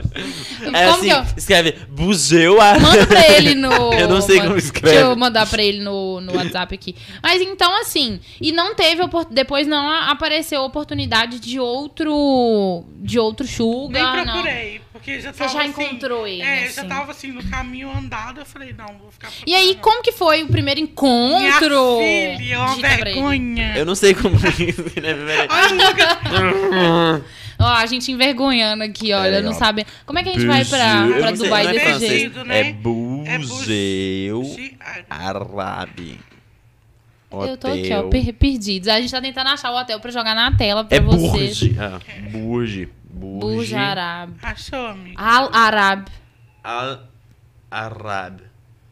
[0.61, 1.23] É como assim, que eu.
[1.35, 2.77] escreve Bugeu a...
[2.77, 3.71] Manda pra ele no.
[3.97, 4.89] Eu não sei como escreve.
[4.95, 6.95] Deixa eu mandar pra ele no, no WhatsApp aqui.
[7.21, 8.19] Mas então, assim.
[8.39, 9.01] E não teve.
[9.01, 12.83] opor- Depois não a- apareceu oportunidade de outro.
[12.97, 14.23] De outro Nem Sugar.
[14.25, 14.33] não.
[14.33, 16.75] procurei, porque já Você já assim, encontrou ele, É, assim.
[16.75, 20.11] já tava assim, no caminho andado, eu falei, não, vou ficar E aí, como que
[20.13, 21.41] foi o primeiro encontro?
[21.41, 22.81] Minha filha, é uma ele.
[22.81, 23.73] vergonha.
[23.77, 24.37] Eu não sei como...
[24.39, 25.47] né, peraí.
[25.49, 27.23] Ai, Lucas,
[27.59, 29.53] Ó, a gente envergonhando aqui, olha, aí, não ó.
[29.53, 29.85] sabe.
[30.05, 32.33] Como é que a gente vai pra, pra sei, Dubai não é desse jeito?
[32.35, 32.59] jeito, né?
[32.59, 32.63] É
[34.43, 36.19] Gi- ai, Árabe.
[37.31, 38.09] Eu tô aqui, ó, Hotel.
[38.09, 38.87] per perdidos.
[38.89, 41.59] A gente tá tentando achar o hotel pra jogar na tela pra É vocês.
[41.59, 41.75] Burj.
[41.79, 41.99] Ah,
[42.31, 42.89] Burj.
[43.23, 43.55] Burj.
[43.55, 44.35] Burj Arab.
[44.41, 45.15] Achou, amigo?
[45.19, 46.07] Al Arab.
[46.63, 47.07] Al
[47.71, 48.41] Arab.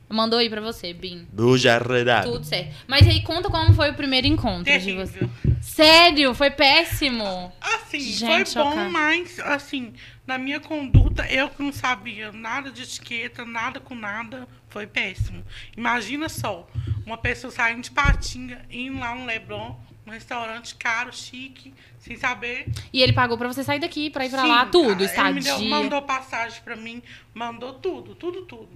[0.09, 1.25] Mandou aí pra você, Bim.
[1.31, 2.23] Burj Arab.
[2.25, 2.75] Tudo certo.
[2.87, 5.19] Mas aí conta como foi o primeiro encontro de você.
[5.19, 5.29] Terrível.
[5.61, 6.33] Sério?
[6.33, 7.51] Foi péssimo?
[7.61, 9.93] Assim, Gente, foi bom, mas, assim,
[10.27, 15.43] na minha conduta, eu que não sabia nada de etiqueta, nada com nada, foi péssimo.
[15.77, 16.67] Imagina só,
[17.05, 19.75] uma pessoa saindo de Patinga, indo lá no Leblon,
[20.11, 22.67] um restaurante caro, chique, sem saber.
[22.91, 25.39] E ele pagou pra você sair daqui, pra ir pra Sim, lá, tudo, ele me
[25.39, 25.69] deu- estadia.
[25.69, 27.01] mandou passagem pra mim,
[27.33, 28.69] mandou tudo, tudo, tudo.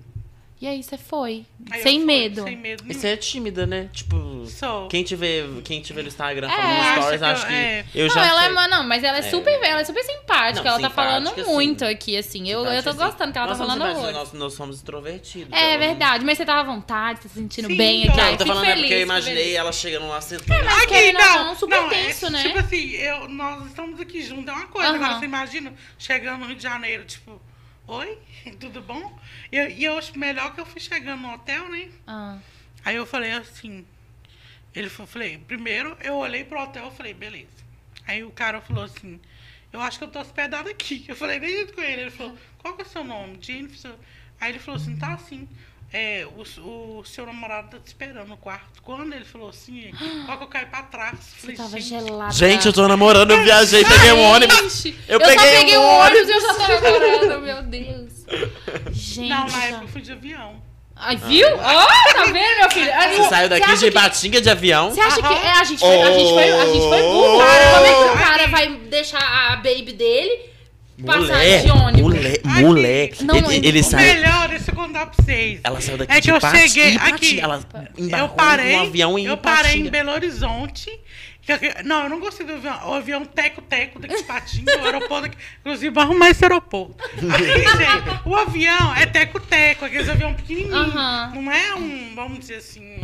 [0.62, 2.43] E aí você foi, Aí sem fui, medo.
[2.43, 2.97] Sem medo nenhum.
[3.00, 3.89] Você é tímida, né?
[3.91, 4.88] Tipo, Sou.
[4.88, 6.55] quem te vê, quem te vê no Instagram É.
[6.55, 7.85] falando stories, eu- acho que é.
[7.93, 8.50] eu não, já ela sei.
[8.50, 9.24] é, mas não, mas ela é, É.
[9.24, 10.63] super, ela é super simpática.
[10.63, 12.50] Não, ela tá falando simpática, muito aqui, assim.
[12.50, 13.00] Eu, eu Simpática, tô assim.
[13.12, 14.12] gostando que ela nós tá falando horror.
[14.13, 15.51] nós, nós somos extrovertidos.
[15.51, 18.17] É verdade, mas você tava à vontade, tá se sentindo Sim, bem aqui.
[18.17, 19.55] Não, eu tô falando é feliz, porque eu imaginei feliz.
[19.57, 20.63] ela chegando lá sentando.
[20.63, 22.43] mas Aqui, querendo ou não, não, super não, tenso, é, né?
[22.43, 24.89] Tipo assim, eu, nós estamos aqui juntos, é uma coisa.
[24.89, 27.41] Agora você imagina chegando no Rio de Janeiro, tipo,
[27.87, 28.17] oi,
[28.59, 29.17] tudo bom?
[29.51, 31.89] E eu, e eu acho melhor que eu fui chegando no hotel, né?
[32.07, 32.37] Ah,
[32.83, 33.85] Aí eu falei assim,
[34.73, 37.65] ele falou, falei, primeiro eu olhei pro hotel e falei, beleza.
[38.05, 39.19] Aí o cara falou assim,
[39.73, 41.03] eu acho que eu tô hospedado aqui.
[41.09, 42.01] Eu falei, nem junto com ele.
[42.03, 43.37] Ele falou, qual que é o seu nome?
[43.41, 43.95] Jennifer.
[44.39, 45.49] Aí ele falou assim, tá assim.
[45.97, 46.41] É, o,
[46.99, 48.83] o seu namorado tá te esperando no quarto.
[48.83, 49.91] Quando ele falou assim,
[50.25, 51.17] qual que eu caí pra trás?
[51.19, 52.33] você Falei, tava gente, gelada.
[52.33, 54.81] Gente, eu tô namorando, eu viajei, peguei um ônibus.
[54.83, 58.11] Gente, Eu só peguei peguei um ônibus e eu já tô namorando, meu Deus.
[58.91, 59.29] Gente.
[59.29, 60.61] Não, na época eu fui de avião.
[60.98, 61.48] Ai, viu?
[61.48, 62.91] Ó, tá vendo, meu filho?
[63.15, 64.91] Você saiu daqui de que- Ipatinga de avião?
[64.91, 67.35] Você acha que é, a gente foi, a gente foi, a gente foi burro?
[67.35, 67.39] Oh.
[67.39, 70.54] Cara, como é que o cara vai deixar a baby dele
[70.98, 72.01] Mulher, de ônibus?
[72.01, 73.10] mulher, Ai, mulher.
[73.22, 74.14] Não, ele, ele O saiu.
[74.14, 75.60] melhor, deixa eu contar pra vocês.
[75.64, 77.40] Ela saiu daqui É de que eu Ipatinga, cheguei aqui.
[77.42, 77.60] Ela
[77.98, 79.92] Eu parei, no avião em eu parei em Ipatinga.
[79.92, 80.90] Belo Horizonte.
[81.84, 82.90] Não, eu não gostei do avião.
[82.90, 85.38] O avião teco-teco daqui de Patinga, o aeroporto aqui.
[85.60, 86.96] Inclusive, vou arrumar esse aeroporto.
[87.03, 90.74] Aqui, gente, o avião é teco-teco, aqueles avião pequenininho.
[90.75, 91.31] Aham.
[91.36, 93.00] Não é um, vamos dizer assim,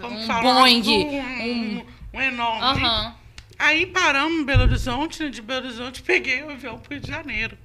[0.00, 0.82] como um fala, Boeing.
[0.82, 2.82] Um, um, um enorme.
[2.82, 3.14] Aham.
[3.60, 7.08] Aí paramos em Belo Horizonte, né, de Belo Horizonte, peguei o avião pro Rio de
[7.08, 7.58] Janeiro.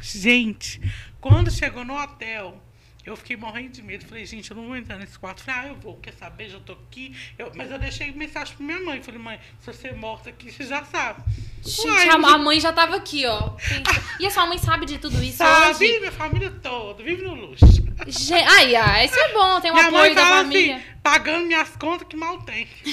[0.00, 0.80] Gente,
[1.20, 2.62] quando chegou no hotel,
[3.04, 4.04] eu fiquei morrendo de medo.
[4.06, 5.42] Falei, gente, eu não vou entrar nesse quarto.
[5.42, 6.48] Falei, ah, eu vou, quer saber?
[6.48, 7.14] Já tô aqui.
[7.38, 9.02] Eu- mas eu deixei mensagem pra minha mãe.
[9.02, 11.22] Falei, mãe, se você é morta aqui, você já sabe.
[11.64, 13.56] Gente, Uai, a, mas a mãe já tava aqui, ó.
[14.20, 15.98] E a sua mãe sabe de tudo isso sabe, hoje?
[15.98, 17.64] minha família toda, vive no luxo.
[18.06, 20.76] Gente, ai, ai, isso é bom, tem um minha apoio mãe da fala família.
[20.76, 22.68] assim, pagando minhas contas que mal tem.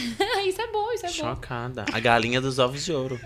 [0.48, 1.15] isso é bom, isso é bom.
[1.36, 1.86] Chocada.
[1.91, 3.19] A galinha dos ovos de ouro.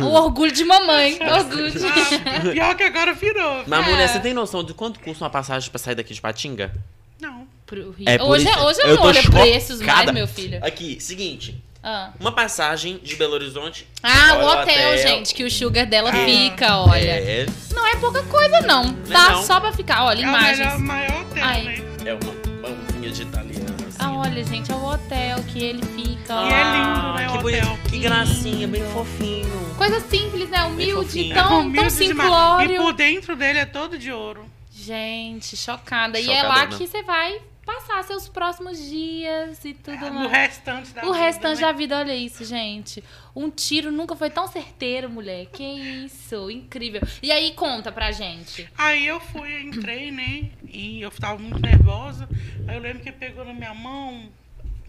[0.00, 1.18] O orgulho de mamãe.
[1.32, 1.78] orgulho de...
[1.86, 3.64] Ah, pior que agora virou.
[3.66, 3.90] Mas, É.
[3.90, 6.72] mulher, você tem noção de quanto custa uma passagem pra sair daqui de Patinga?
[7.20, 7.46] Não.
[7.66, 8.08] Pro Rio.
[8.08, 10.12] É hoje, isso- hoje eu eu tô não olho preços mais, chocada.
[10.12, 10.58] meu filho.
[10.64, 11.62] Aqui, seguinte.
[11.82, 13.86] Ah, Uma passagem de Belo Horizonte.
[14.02, 17.10] Ah, o hotel, gente, que o sugar dela fica, olha.
[17.10, 18.92] É, Não é pouca coisa, não.
[18.94, 19.42] Tá Não.
[19.44, 20.04] só pra ficar.
[20.04, 20.80] Olha, É o melhor, imagens.
[20.80, 21.62] maior hotel, Ai.
[21.64, 21.84] né?
[22.04, 22.32] é uma
[22.62, 23.76] pãozinha de italiano.
[23.98, 26.34] Ah, olha, gente, é o hotel que ele fica.
[26.34, 27.62] E é lindo, né, que o bonito.
[27.64, 27.78] hotel.
[27.90, 29.74] Que gracinha, bem fofinho.
[29.76, 30.62] Coisa simples, né?
[30.64, 32.00] Humilde, tão, tão Humilde demais.
[32.00, 32.82] E simplório.
[32.82, 34.44] por dentro dele é todo de ouro.
[34.72, 36.18] Gente, chocada.
[36.20, 40.30] E é lá que você vai passar seus próximos dias e tudo No mais.
[40.32, 41.66] restante da O vida, restante né?
[41.66, 43.04] da vida, olha isso, gente.
[43.38, 45.46] Um tiro nunca foi tão certeiro, mulher.
[45.46, 47.00] Que isso, incrível.
[47.22, 48.68] E aí, conta pra gente.
[48.76, 50.50] Aí eu fui, entrei, né?
[50.68, 52.28] E eu tava muito nervosa.
[52.66, 54.28] Aí eu lembro que pegou na minha mão,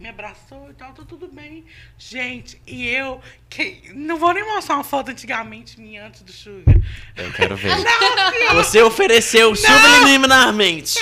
[0.00, 1.64] me abraçou e tal, tá tudo bem.
[1.96, 3.20] Gente, e eu.
[3.48, 6.74] Que, não vou nem mostrar uma foto antigamente minha antes do Sugar.
[7.16, 7.70] Eu quero ver.
[8.54, 10.98] Você ofereceu subliminarmente.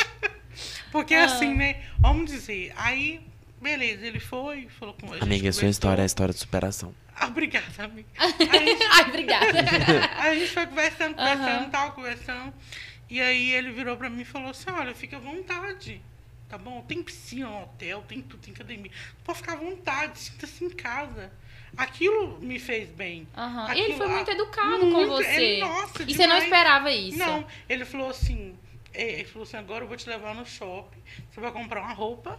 [0.92, 1.24] Porque Ah.
[1.24, 1.82] assim, né?
[1.98, 2.72] Vamos dizer.
[2.76, 3.20] Aí,
[3.60, 5.22] beleza, ele foi, falou com a gente.
[5.22, 6.94] Amiga, sua história é a história de superação.
[7.14, 8.08] Ah, obrigada, amiga.
[8.18, 9.46] Aí, Ai, obrigada.
[10.18, 11.70] Aí a gente foi conversando, conversando, Aham.
[11.70, 12.54] tal, conversando.
[13.10, 16.00] E aí ele virou pra mim e falou assim, olha, fica à vontade.
[16.48, 16.82] tá bom?
[16.82, 18.90] Tem piscina no hotel, tem tudo, tem academia.
[19.24, 21.32] Pode ficar à vontade, sinta-se em casa.
[21.76, 23.26] Aquilo me fez bem.
[23.36, 23.40] E
[23.70, 25.26] Aquilo- ele foi muito educado com muito, você.
[25.42, 26.44] ele- nossa, e você não demais.
[26.44, 27.18] esperava isso.
[27.18, 28.54] Não, ele falou assim,
[28.94, 30.98] é, ele falou assim, agora eu vou te levar no shopping,
[31.30, 32.38] você vai comprar uma roupa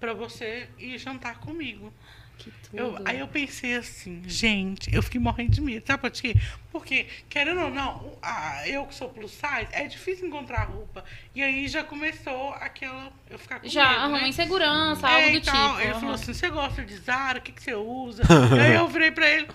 [0.00, 1.92] pra você ir jantar comigo.
[2.36, 2.76] Que tudo.
[2.76, 6.34] Eu- aí eu pensei assim, gente, eu fiquei morrendo de medo, sabe por quê?
[6.72, 11.04] Porque, querendo ou não, a- eu que sou plus size, é difícil encontrar roupa.
[11.32, 14.28] E aí já começou aquela, eu ficar com Já medo, arrumou né?
[14.28, 15.68] insegurança, É, algo do tal.
[15.68, 15.80] tipo.
[15.80, 16.00] Ele aham.
[16.00, 17.38] falou assim, você gosta de Zara?
[17.38, 18.22] O que, que você usa?
[18.56, 19.46] e aí eu virei pra ele,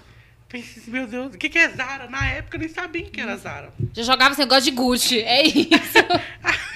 [0.47, 2.07] pensei assim, meu Deus, o que, que é Zara?
[2.09, 3.73] Na época eu nem sabia o que era Zara.
[3.93, 5.19] Já jogava eu gosto de Gucci.
[5.21, 5.67] É isso.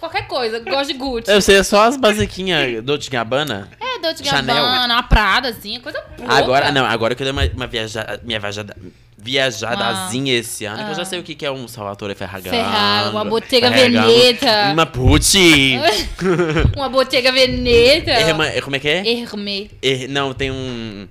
[0.00, 1.30] Qualquer coisa, gosto de Gucci.
[1.30, 3.68] Eu sei, é só as basiquinhas Dolce Gabbana.
[3.80, 4.54] É, Dolce Chanel.
[4.54, 6.32] Gabbana, uma Prada, assim, coisa pouca.
[6.32, 8.76] Agora, não, agora que eu dei uma, uma viaja, minha viajada,
[9.18, 11.06] viajadazinha esse ano, que eu já Ah.
[11.06, 12.54] sei o que, que é um Salvatore Ferragamo.
[12.56, 14.72] Ferragamo, uma Bottega Ferragamo, Veneta.
[14.72, 15.78] Uma Pucci.
[16.76, 18.10] Uma Bottega Veneta.
[18.10, 19.06] Herma- como é que é?
[19.06, 19.68] Hermé.
[19.82, 21.08] Er- não, tem um...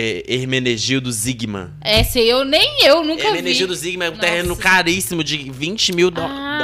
[0.00, 1.70] É, Hermenegildo Zigman.
[1.80, 3.28] Essa eu, nem eu, nunca vi.
[3.28, 6.38] Hermenegildo Zigman é um terreno caríssimo de 20 mil dó- dólares.
[6.40, 6.57] Ai,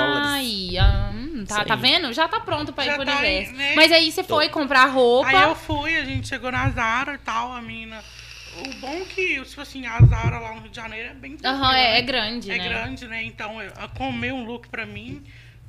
[0.79, 1.81] ah, hum, tá, tá aí.
[1.81, 2.13] vendo?
[2.13, 3.53] Já tá pronto pra ir Já pro tá aí, universo.
[3.57, 3.73] né?
[3.77, 5.29] Mas aí você foi comprar roupa.
[5.29, 8.03] Aí eu fui, a gente chegou na Zara e tal, a mina.
[8.57, 11.37] O bom é que, tipo assim, a Zara lá no Rio de Janeiro é bem
[11.45, 11.99] Aham, tranquila, é, né?
[11.99, 12.69] é grande, É né?
[12.69, 13.23] grande, né?
[13.25, 15.25] Então, eu, eu comprei um look pra mim,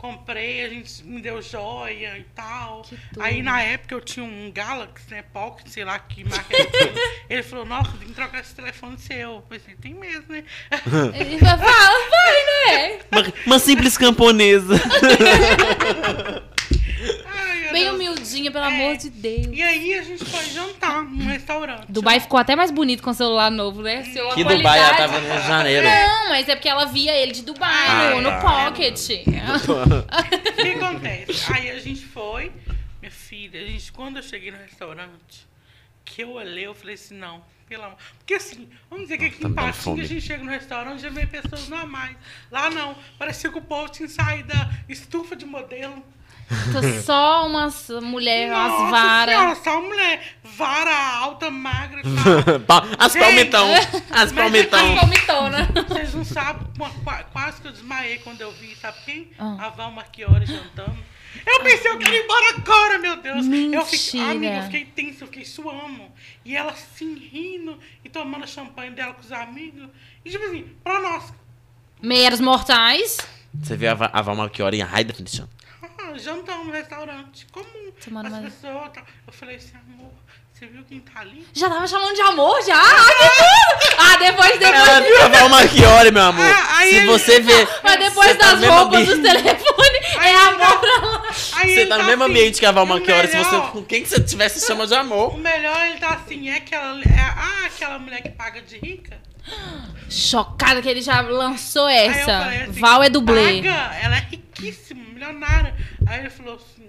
[0.05, 2.85] comprei, a gente me deu joia e tal.
[3.19, 5.23] Aí, na época, eu tinha um Galaxy, né?
[5.33, 7.25] Pocket, sei lá que marca é.
[7.33, 9.17] Ele falou, nossa, tem que trocar esse telefone seu.
[9.17, 10.43] Eu pensei, tem mesmo, né?
[11.13, 12.99] Ele fala, vai, né?
[13.11, 14.75] Uma, uma simples camponesa.
[18.51, 18.67] Pelo É.
[18.67, 19.47] amor de Deus.
[19.51, 21.85] E aí, a gente foi jantar num restaurante.
[21.89, 24.03] Dubai ficou até mais bonito com o celular novo, né?
[24.05, 25.87] Seu, que Dubai, qualidade- ela tava no Rio de Janeiro.
[25.87, 28.39] Não, mas é porque ela via ele de Dubai, Ah, no, no é.
[28.41, 28.99] pocket.
[29.09, 31.53] O que acontece?
[31.53, 32.51] Aí a gente foi,
[33.01, 35.47] minha filha, a gente, quando eu cheguei no restaurante,
[36.03, 37.97] que eu olhei, eu falei assim, não, pelo amor.
[38.17, 41.01] Porque assim, vamos dizer que aqui Tá em Patinga a gente chega no restaurante e
[41.03, 42.15] já vê pessoas normais.
[42.51, 46.05] Lá não, parecia que o povo tinha saído da estufa de modelo.
[46.71, 49.35] Tô só umas mulheres, umas Nossa varas.
[49.35, 52.01] senhora, só mulher, vara alta, magra.
[52.67, 53.67] Pa- As Gente, palmitão.
[54.11, 54.85] As mas palmitão.
[54.91, 55.69] aqui- Palmitona.
[55.87, 59.31] Vocês não sabem, qua- qua- quase que eu desmaiei quando eu vi, sabe quem?
[59.39, 59.57] Ah.
[59.59, 60.97] A Val Marchiori jantando.
[61.45, 63.45] Eu pensei, eu quero ir embora agora, meu Deus.
[63.73, 64.31] Eu fiquei, Mentira.
[64.31, 66.03] amiga, eu fiquei tensa, eu fiquei suando.
[66.45, 69.89] E ela assim, rindo e tomando champanhe dela com os amigos.
[70.23, 71.33] E tipo assim, pra nós,
[72.01, 73.17] Meias mortais.
[73.61, 75.45] Você viu a, a Val Marchiori em high definition?
[76.15, 77.91] Ah, jantamos no restaurante, comum.
[78.03, 79.03] Tomando As uma- pessoas, tá.
[79.27, 80.11] eu falei assim, amor,
[80.53, 81.45] você viu quem tá ali?
[81.53, 82.75] Já tava chamando de amor, já?
[82.79, 83.95] Ah, que tudo!
[83.99, 84.87] Ah, depois, depois.
[84.87, 86.45] Ela viu a Val Marchiori, meu amor.
[86.45, 87.67] Ah, aí Se ele- você vê...
[87.83, 90.95] Mas depois você tá das mesmo roupas, ambiente- dos telefones, Aí é amor tá- pra
[91.07, 91.31] lá.
[91.33, 93.27] Você tá no mesmo assim, ambiente que a Val Marchiori.
[93.27, 95.33] Se você, com quem que você tivesse chama de amor.
[95.35, 99.17] O melhor ele tá assim, é aquela, é, ah, aquela mulher que paga de rica.
[100.09, 102.25] Chocada que ele já lançou Aí eu essa.
[102.25, 103.61] falei assim, Val é dublê.
[103.61, 105.75] Paga, ela é riquíssima, milionária.
[106.07, 106.87] Aí ele falou assim,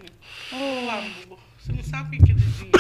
[0.53, 2.71] ô amor, você não sabe o que é dinheiro.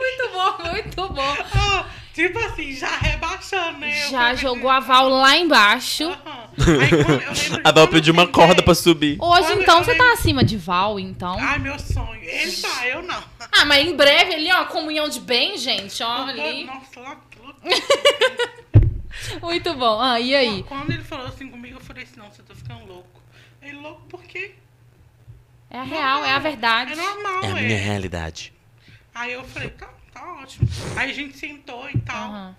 [0.00, 1.36] muito bom, muito bom.
[1.54, 4.08] Ah, tipo assim, já rebaixando, né?
[4.10, 6.04] Já jogou a Val lá embaixo.
[6.04, 6.44] Aham.
[6.80, 9.16] Aí A Val pediu uma corda pra subir.
[9.20, 11.36] Hoje, Quando então, você tá lembro- acima de Val, então.
[11.38, 12.22] Ai, meu sonho.
[12.22, 13.22] Ele tá, eu não.
[13.52, 16.64] Ah, mas em breve ali, ó, comunhão de bem, gente, ó, ali.
[16.64, 17.60] Nossa, lá, louco.
[19.42, 20.00] Muito bom.
[20.00, 20.62] Ah, e aí?
[20.64, 23.22] Quando ele falou assim comigo, eu falei assim, não, você tá ficando louco.
[23.62, 24.54] Ele, louco por quê?
[25.70, 26.92] É a real, é a verdade.
[26.92, 28.52] É normal, É a minha realidade.
[29.14, 30.68] Aí eu falei, tá, tá ótimo.
[30.96, 32.30] Aí a gente sentou e tal.
[32.30, 32.56] Aham.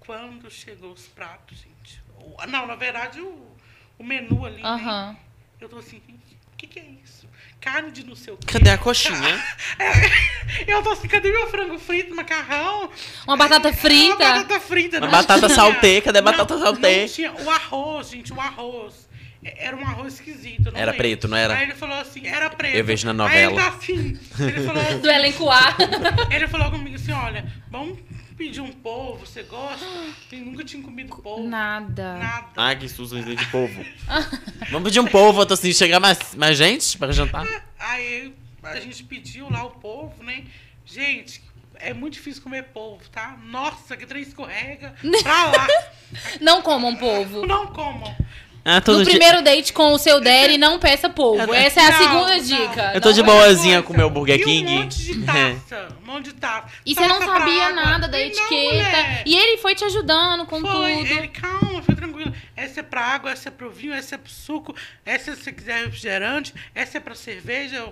[0.00, 2.02] Quando chegou os pratos, gente.
[2.48, 3.56] Não, na verdade, o,
[3.98, 4.68] o menu ali, né?
[4.68, 5.16] Aham.
[5.60, 7.28] Eu tô assim, gente, o que, que é isso?
[7.60, 8.46] Carne de não sei o quê.
[8.52, 9.42] Cadê a coxinha?
[10.68, 12.88] Eu tô assim, cadê meu frango frito, macarrão?
[13.26, 14.14] Uma batata frita.
[14.24, 14.96] Uma batata frita.
[14.98, 17.06] Uma não batata saltê, cadê a batata saltê?
[17.44, 19.06] O arroz, gente, o arroz.
[19.44, 20.68] É- Era um arroz esquisito.
[20.68, 20.96] Era lembro.
[20.96, 21.54] preto, não era?
[21.54, 22.76] Aí ele falou assim, era preto.
[22.76, 23.70] Eu vejo na Aí ele novela.
[23.70, 25.76] tá assim, ele falou assim, Do elenco A.
[26.30, 27.98] ele falou comigo assim, olha, vamos
[28.36, 29.84] pedir um polvo, você gosta?
[30.30, 31.48] Eu nunca tinha comido polvo.
[31.48, 32.18] Nada.
[32.18, 32.46] Nada.
[32.56, 33.84] Ai, que susto de polvo.
[34.70, 37.46] Vamos pedir um polvo, eu tô assim, chegar mais, mais gente pra jantar.
[37.78, 40.44] Aí a gente pediu lá o polvo, né?
[40.84, 41.42] Gente,
[41.76, 43.36] é muito difícil comer polvo, tá?
[43.44, 45.66] Nossa, que trem escorrega pra lá.
[46.40, 47.46] Não comam, povo.
[47.46, 48.14] Não comam.
[48.68, 51.54] Ah, no dia- primeiro date com o seu daddy, não peça polvo.
[51.54, 52.42] Essa é a Não, segunda não.
[52.42, 52.90] dica.
[52.94, 54.66] Eu tô Não de é- boazinha com o meu Burger E King.
[54.74, 55.88] um monte de taça.
[56.02, 56.68] Um monte de taça.
[56.84, 57.82] E você não sabia água.
[57.84, 59.22] nada da Não, etiqueta.
[59.24, 61.06] E ele foi te ajudando com Foi, tudo.
[61.18, 62.32] ele, calma, fica tranquilo.
[62.56, 64.74] Essa é pra água, essa é pro vinho, essa é pro suco,
[65.04, 67.86] essa se você quiser refrigerante, essa é pra cerveja.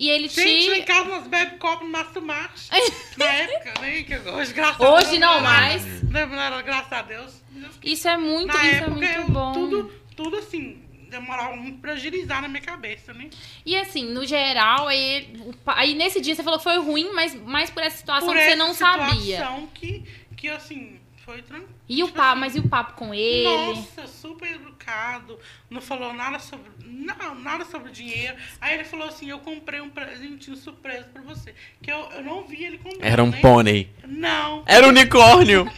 [0.00, 0.86] E ele Gente, lá em te.
[0.86, 2.72] casa nós bebe copo no Márcio Marcha.
[3.18, 4.02] Na época, né?
[4.02, 5.20] Que hoje, graças Hoje a Deus.
[5.20, 5.84] não era- mais.
[6.14, 7.42] Era, graças a Deus.
[7.84, 9.52] Isso é muito, Na isso é época, muito eu, bom.
[9.52, 13.28] tudo, tudo assim, demorava muito pra agilizar na minha cabeça, né?
[13.66, 15.34] E assim, no geral, aí,
[15.66, 18.42] aí nesse dia você falou que foi ruim, mas mais por essa situação Por que
[18.42, 19.36] você essa não sabia.
[19.38, 20.04] situação que,
[20.36, 20.99] que assim,
[21.30, 21.74] foi tranquilo.
[21.88, 23.44] E o Tipo papo, mas e o papo com ele?
[23.44, 25.38] Nossa, super educado.
[25.68, 26.70] Não falou nada sobre.
[26.84, 28.36] Não, nada sobre dinheiro.
[28.60, 31.54] Aí ele falou assim: eu comprei um presentinho surpresa pra você.
[31.80, 33.04] Que eu, eu não vi ele comprando.
[33.04, 33.40] Era um né?
[33.40, 33.90] pônei.
[34.04, 34.64] Não.
[34.66, 35.70] Era um unicórnio.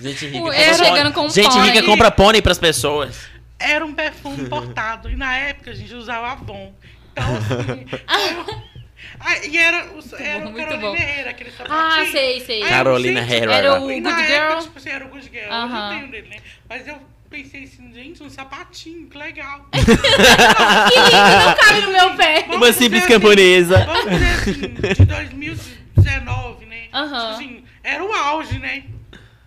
[0.00, 0.38] Gente rica.
[0.38, 1.70] Compra chegando com Gente pônei.
[1.70, 3.28] rica compra pônei pras pessoas.
[3.58, 5.10] Era um perfume importado.
[5.10, 6.74] e na época a gente usava Avon.
[7.12, 8.64] Então, assim.
[9.20, 10.96] Ah, e era, o, era bom, o Carolina bom.
[10.96, 11.78] Herrera, aquele sapatinho.
[11.78, 12.62] Ah, sei, sei.
[12.62, 13.54] Aí Carolina gente, Herrera.
[13.54, 14.62] Era o na Good época, Girl.
[14.62, 15.50] tipo assim, era o Good Girl.
[15.52, 15.66] Aham.
[15.66, 16.36] Hoje eu tenho dele, né?
[16.68, 16.96] Mas eu
[17.30, 19.66] pensei assim, gente, um sapatinho, que legal.
[19.74, 22.42] Que lindo, não cabe no meu pé.
[22.42, 23.84] Vamos Uma simples assim, camponesa.
[23.84, 24.52] Vamos dizer assim,
[24.94, 26.88] de 2019, né?
[26.92, 27.08] Aham.
[27.20, 28.84] Tipo assim, era o auge, né?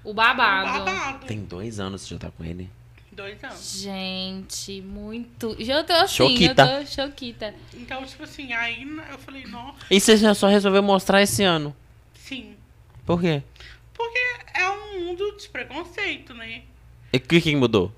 [0.03, 0.85] O O babado.
[0.85, 1.25] babado.
[1.27, 2.69] Tem dois anos que já tá com ele.
[3.17, 3.79] Dois anos.
[3.79, 5.57] Gente, muito.
[5.59, 6.61] Já tô assim, Choquita.
[6.61, 7.55] eu tô choquita.
[7.73, 11.75] Então, tipo assim, aí eu falei, não, E você já só resolveu mostrar esse ano.
[12.13, 12.55] sim.
[13.07, 13.41] Por quê?
[13.91, 14.19] Porque
[14.53, 16.61] é um mundo de preconceito, né?
[17.11, 17.91] E o que, que mudou?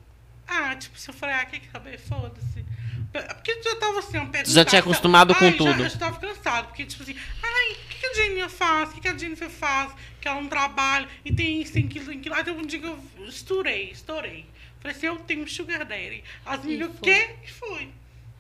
[0.47, 1.99] Ah, tipo, se eu falei, ah, quer saber?
[1.99, 2.63] Foda-se.
[3.11, 5.79] Porque tu já tava assim, uma já tinha acostumado com Ai, tudo.
[5.79, 6.67] Já, eu já tava cansado.
[6.67, 8.89] Porque, tipo assim, ai, o que, que a Jennifer faz?
[8.89, 9.91] O que, que a Jennifer faz?
[10.21, 12.35] Que ela não trabalha e tem isso, tem aquilo, tem aquilo.
[12.35, 14.45] Aí teve um dia que eu estourei, estourei.
[14.79, 16.23] Falei assim, eu tenho um sugar daddy.
[16.45, 17.35] As meninas, o quê?
[17.43, 17.89] E foi.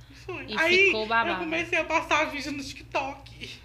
[0.09, 0.45] E foi.
[0.47, 1.35] E aí ficou babado.
[1.35, 3.59] eu comecei a passar vídeo no TikTok.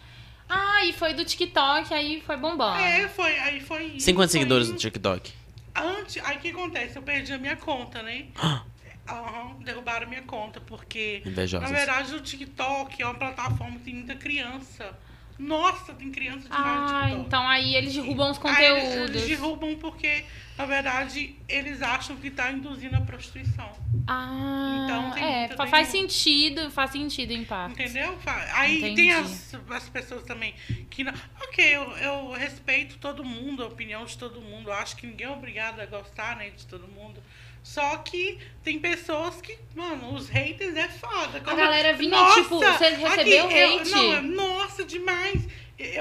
[0.48, 2.80] Ah, e foi do TikTok, aí foi bombando.
[2.80, 3.38] É, foi.
[3.38, 3.98] Aí foi.
[3.98, 4.74] Você tem quantos foi seguidores indo.
[4.74, 5.32] no TikTok?
[5.74, 6.96] Antes, aí o que acontece?
[6.96, 8.26] Eu perdi a minha conta, né?
[9.06, 11.22] Aham, derrubaram a minha conta, porque.
[11.24, 11.70] Invejosas.
[11.70, 14.96] Na verdade, o TikTok é uma plataforma que tem muita criança.
[15.38, 17.26] Nossa, tem criança demais no Ah, TikTok.
[17.26, 19.16] então aí eles derrubam os Aí eles- conteúdos.
[19.16, 20.24] Eles derrubam porque,
[20.56, 23.70] na verdade, eles acham que tá induzindo a prostituição.
[24.06, 27.72] Ah, Então, tem é, faz sentido, faz sentido em parte.
[27.82, 28.16] Entendeu?
[28.52, 28.94] Aí Entendi.
[28.96, 30.54] tem as, as pessoas também
[30.90, 31.12] que não.
[31.42, 34.70] Ok, eu, eu respeito todo mundo, a opinião de todo mundo.
[34.70, 37.20] Eu acho que ninguém é obrigado a gostar né, de todo mundo.
[37.62, 41.40] Só que tem pessoas que, mano, os haters é foda.
[41.40, 43.90] Como- galera vinha, Nossa, tipo, você recebeu aqui, eu- hate?
[43.90, 44.33] não, nossa, demais.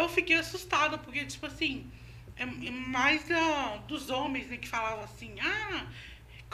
[0.03, 1.85] Eu fiquei assustada, porque, tipo assim,
[2.37, 3.23] é é mais
[3.87, 5.85] dos homens né, que falavam assim, ah,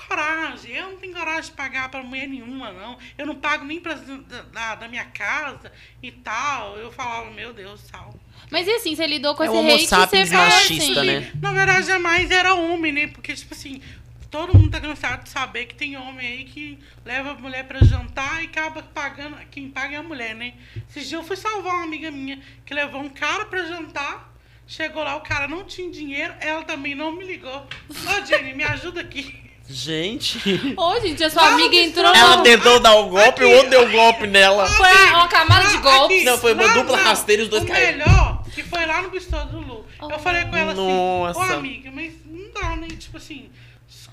[0.07, 2.97] coragem, eu não tenho coragem de pagar pra mulher nenhuma, não.
[3.17, 6.77] Eu não pago nem pra, da, da- minha casa e tal.
[6.77, 8.13] Eu falava, meu Deus, sal.
[8.49, 11.31] Mas e assim, você lidou com É esse hate, você machista, assim, né?
[11.41, 13.07] Na verdade, jamais era homem, né?
[13.07, 13.81] Porque, tipo assim,
[14.29, 17.79] todo mundo tá cansado de saber que tem homem aí que leva a mulher pra
[17.83, 19.37] jantar e acaba pagando.
[19.51, 20.53] Quem paga é a mulher, né?
[20.89, 24.33] Esses dias eu fui salvar uma amiga minha que levou um cara pra jantar.
[24.67, 27.67] Chegou lá, o cara não tinha dinheiro, ela também não me ligou.
[27.89, 29.49] Ô, Jenny, me ajuda aqui.
[29.67, 30.39] Gente.
[30.77, 32.13] Ô, gente, a sua Vamos amiga entrou.
[32.13, 34.65] Ela tentou dar o golpe, o outro deu o golpe nela.
[34.67, 36.17] Foi uma camada de Ah, golpes.
[36.17, 36.25] aqui.
[36.25, 37.97] Não, foi uma dupla rasteira e os dois o caíram.
[37.99, 39.85] melhor, que foi lá no bistro do Lu.
[40.01, 41.39] Eu falei com ela assim, Nossa.
[41.39, 42.87] ô amiga, mas não dá, né?
[42.97, 43.49] Tipo assim,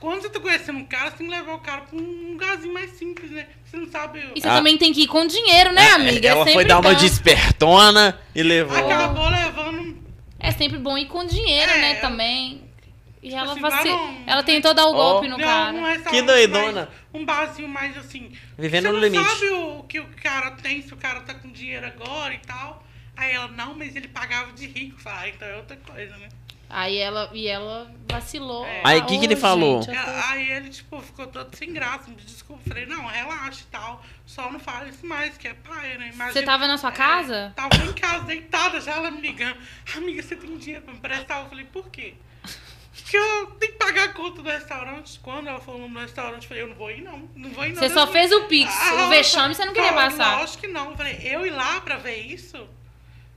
[0.01, 2.73] quando você tá conhecendo um cara, você tem que levar o cara pra um lugarzinho
[2.73, 3.47] mais simples, né?
[3.65, 4.21] Você não sabe...
[4.35, 4.57] E você Ah.
[4.57, 6.29] também tem que ir com dinheiro, né, amiga?
[6.29, 6.99] Ela é foi dar uma bom.
[6.99, 8.77] despertona e levou.
[8.77, 9.97] Acabou levando...
[10.39, 12.62] É sempre bom ir com dinheiro, É, né, eu- também.
[13.23, 15.73] E ela, assim, não- ela tentou dar o golpe no não, cara.
[15.77, 16.73] um Que doidona.
[16.73, 18.31] mais- um barzinho mais assim...
[18.57, 19.25] Vivendo você no não limite.
[19.29, 22.85] sabe o que o cara tem, se o cara tá com dinheiro agora e tal.
[23.17, 25.01] Aí ela, não, mas ele pagava de rico.
[25.01, 26.29] Fala, ah, então é outra coisa, né?
[26.68, 28.66] Aí ela, e ela vacilou.
[28.66, 28.81] É.
[28.85, 29.83] Aí, o que que ele falou?
[29.83, 32.62] gente, tô- Aí ele, tipo, ficou todo sem graça, me desculpa.
[32.68, 34.05] Falei, não, relaxa e tal.
[34.26, 36.07] Só não fala isso mais, que é paia, né?
[36.12, 37.52] Imagina- Você tava na sua É, casa?
[37.55, 39.57] tava em casa, deitada, já ela me ligando.
[39.96, 41.42] Amiga, você tem dinheiro pra me prestar?
[41.42, 42.14] Eu falei, por quê?
[42.92, 45.20] Porque eu tenho que pagar a conta do restaurante.
[45.20, 47.29] Quando ela falou no restaurante, eu falei, eu não vou ir, não.
[47.37, 47.76] Não vou ir, não.
[47.76, 48.74] Você só Deus fez o pix.
[48.74, 50.38] Ah, o vexame você não queria falei, passar.
[50.40, 50.90] Lógico que não.
[50.90, 52.66] Eu falei, eu ir lá pra ver isso?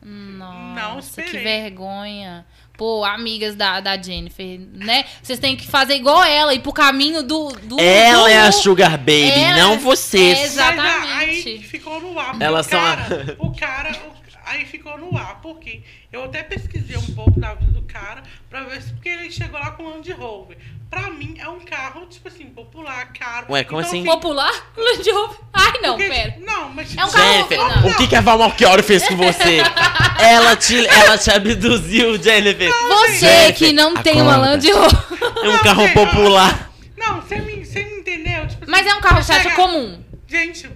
[0.01, 1.43] Nossa, que esperei.
[1.43, 2.45] vergonha.
[2.79, 5.03] Pô, amigas da, da Jennifer, né?
[5.21, 7.49] Vocês têm que fazer igual ela, ir pro caminho do.
[7.63, 10.39] do Ela do- é a Sugar Baby, Ela- não vocês.
[10.45, 11.07] Exatamente.
[11.09, 12.37] Mas, aí ficou no ar.
[12.39, 14.08] Elas o são a- cara, o cara, o-
[14.49, 18.63] Aí ficou no ar, porque eu até pesquisei um pouco da vida do cara pra
[18.63, 20.57] ver se porque ele chegou lá com um Land Rover.
[20.89, 23.45] Pra mim é um carro, tipo assim, popular, caro.
[23.51, 24.03] Ué, como assim?
[24.03, 24.51] Popular?
[24.75, 25.38] Land Rover?
[25.53, 26.35] Ai, não, porque- pera.
[26.39, 27.88] Não, mas tipo, É um carro- Jennifer, não.
[27.91, 29.57] o que, que a Val Malchiori fez com você?
[30.19, 32.71] ela, te, ela te abduziu, Jennifer.
[32.88, 34.49] Você Jennifer, que não tem uma acorda.
[34.51, 35.43] Land Rover.
[35.43, 36.71] É um Não, carro popular.
[36.97, 38.47] Não, você me, você me entendeu?
[38.47, 40.03] Tipo assim, Mas é um carro, chega- comum.
[40.27, 40.67] Gente,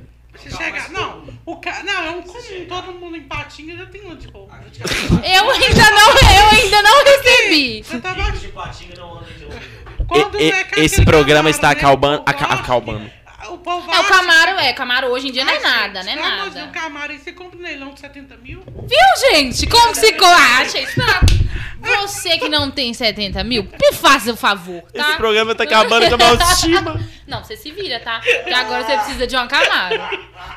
[0.50, 0.90] você chega.
[0.90, 1.84] Não, o ca...
[1.84, 2.66] não, é um comum.
[2.68, 4.56] Todo mundo em Patinga já tem Land Rover.
[5.24, 7.84] Eu ainda não, eu ainda não recebi.
[7.84, 9.46] Você tava de Patinga não anda de.
[10.08, 11.74] Quando E- e- não é esse programa está né?
[11.74, 13.10] acalmando- O povo aca- acha acalmando.
[13.50, 16.22] O povo É, o Camaro, é, Camaro hoje em dia não é nada, gente, é
[16.24, 16.68] amor de Deus, nada.
[16.70, 18.64] O Camaro aí você compra um leilão de 70 mil?
[18.66, 19.68] Viu, gente?
[19.68, 20.94] Como que se Ah, gente.
[22.02, 25.10] Você que não tem 70 mil, me faça o favor, tá?
[25.10, 27.00] Esse programa tá acabando com a autoestima.
[27.28, 28.20] Não, você se vira, tá?
[28.20, 30.00] Porque agora você precisa de uma Camaro.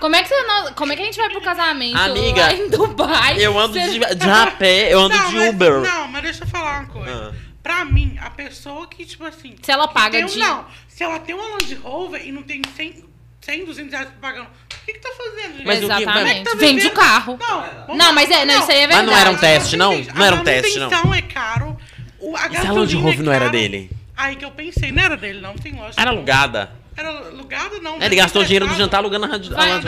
[0.00, 2.52] Como é que, você não- como é que a gente vai pro casamento Amiga, lá
[2.52, 3.36] em Dubai?
[3.38, 5.72] Eu ando Você- de, de a pé, eu ando não, de mas, Uber.
[5.80, 7.32] Não, mas deixa eu falar uma coisa.
[7.32, 7.46] Ah.
[7.62, 9.56] Pra mim, a pessoa que, tipo assim.
[9.62, 12.42] Se ela paga tem um- de- Não, se ela tem uma Land Rover e não
[12.42, 13.04] tem 100,
[13.42, 15.62] 100 200 reais pra pagar, o que que tá fazendo?
[15.62, 16.06] Mas o que- Exatamente.
[16.06, 17.38] Como é que tá Vende o carro.
[17.38, 19.98] Não, vamos Não, mas é- não, isso aí é Mas não era um teste, não?
[19.98, 20.86] Não era um teste, não.
[20.86, 21.76] A manutenção é caro.
[22.18, 23.90] O, a E se a Land Rover é não era dele?
[24.16, 26.00] Aí que eu pensei, não era dele, não, tem lógica.
[26.00, 26.16] Era não.
[26.16, 26.70] alugada.
[26.96, 28.00] Era alugado, não.
[28.00, 29.80] Ele gastou o dinheiro do jantar alugando a Land a Vai.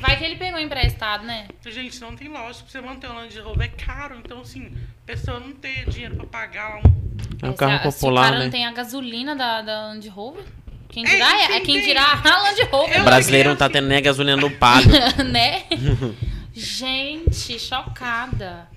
[0.00, 1.48] Vai que ele pegou emprestado, né?
[1.66, 2.64] Gente, não tem lógica.
[2.70, 4.16] Pra você manter um Land Rover é caro.
[4.24, 4.66] Então, assim,
[5.02, 7.06] a pessoa não ter dinheiro pra pagar lá um...
[7.42, 8.44] É um Se carro a- Se o popular, cara né?
[8.44, 10.44] não tem a gasolina da, da Land Rover,
[10.88, 13.68] quem É, dirá é, é quem quem dirá a Land Rover, O brasileiro não tá
[13.68, 14.88] tendo nem a gasolina no palio.
[15.24, 15.64] né?
[16.54, 18.68] Gente, chocada.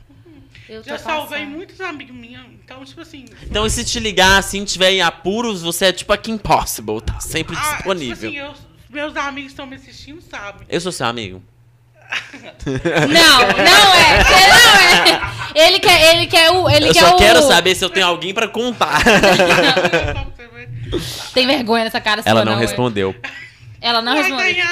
[0.69, 1.55] Eu Já salvei passando.
[1.55, 2.45] muitos amigos meus.
[2.63, 3.25] Então, tipo assim...
[3.43, 7.01] Então, e se te ligar assim, tiver em apuros, você é tipo a Kim Possible,
[7.01, 8.15] tá sempre ah, disponível.
[8.15, 8.53] Tipo assim, eu-
[8.89, 10.67] meus amigos estão me assistindo, sabem.
[10.69, 11.41] Eu sou seu amigo.
[12.65, 14.23] Não, não é.
[14.49, 15.67] Não é.
[15.67, 16.67] Ele quer, ele quer o.
[16.67, 17.19] Ele eu quer só o...
[17.19, 18.99] quero saber se eu tenho alguém pra contar.
[21.35, 22.57] Tem vergonha nessa cara sua, Ela não é?
[22.57, 23.15] respondeu.
[23.79, 24.65] Ela não Mas respondeu.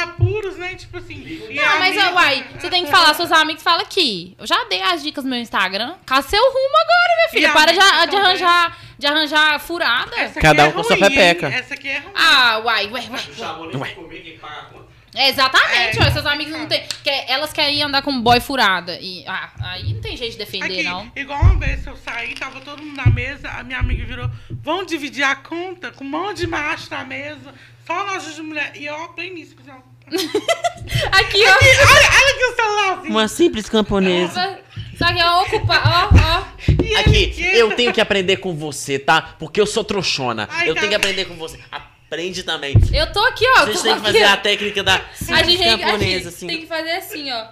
[0.71, 0.75] Né?
[0.75, 1.15] Tipo assim...
[1.49, 4.35] e Não, mas amigos- uai, você tem que falar, seus amigos fala aqui.
[4.39, 5.95] Eu já dei as dicas no meu Instagram.
[6.05, 7.47] Caça seu rumo agora, minha filha.
[7.49, 10.11] E Para de, de arranjar, de arranjar furada.
[10.15, 11.47] Essa aqui Cada é um com sua ruim, pepeca.
[11.47, 11.53] hein?
[11.55, 12.11] Essa aqui é ruim.
[12.15, 13.23] Ah, uai, uai, uai.
[13.37, 14.87] Chamou nem pra comer, quem paga a conta.
[15.15, 16.01] É, exatamente, É.
[16.03, 16.83] ué, seus amigos não tem.
[17.03, 18.99] quer- elas querem andar com boy furada.
[19.01, 21.11] E, ah, aí não tem jeito de defender, Aqui, não.
[21.15, 24.29] igual uma vez eu saí, tava todo mundo na mesa, a minha amiga virou,
[24.61, 27.51] vamos dividir a conta com um monte de macho na mesa,
[27.87, 28.73] só loja de mulher.
[28.75, 29.81] E eu aprendi nisso, pessoal.
[31.11, 31.49] Aqui, ó.
[31.49, 33.09] Olha, olha aqui o celular, assim.
[33.09, 34.59] Uma simples camponesa.
[34.97, 36.99] Só que é ocupar, ó, ó.
[36.99, 39.35] Aqui, eu tenho que aprender com você, tá?
[39.37, 40.47] Porque eu sou trouxona.
[40.51, 40.79] Ai, Eu tá.
[40.81, 41.59] tenho que aprender com você.
[41.71, 42.73] Aprende também.
[42.93, 43.59] Eu tô aqui, ó.
[43.59, 44.29] A gente tô tem que aqui, fazer ó.
[44.33, 46.47] a técnica da A simples gente, tem- a camponesa, gente assim.
[46.47, 47.45] tem que fazer assim, ó.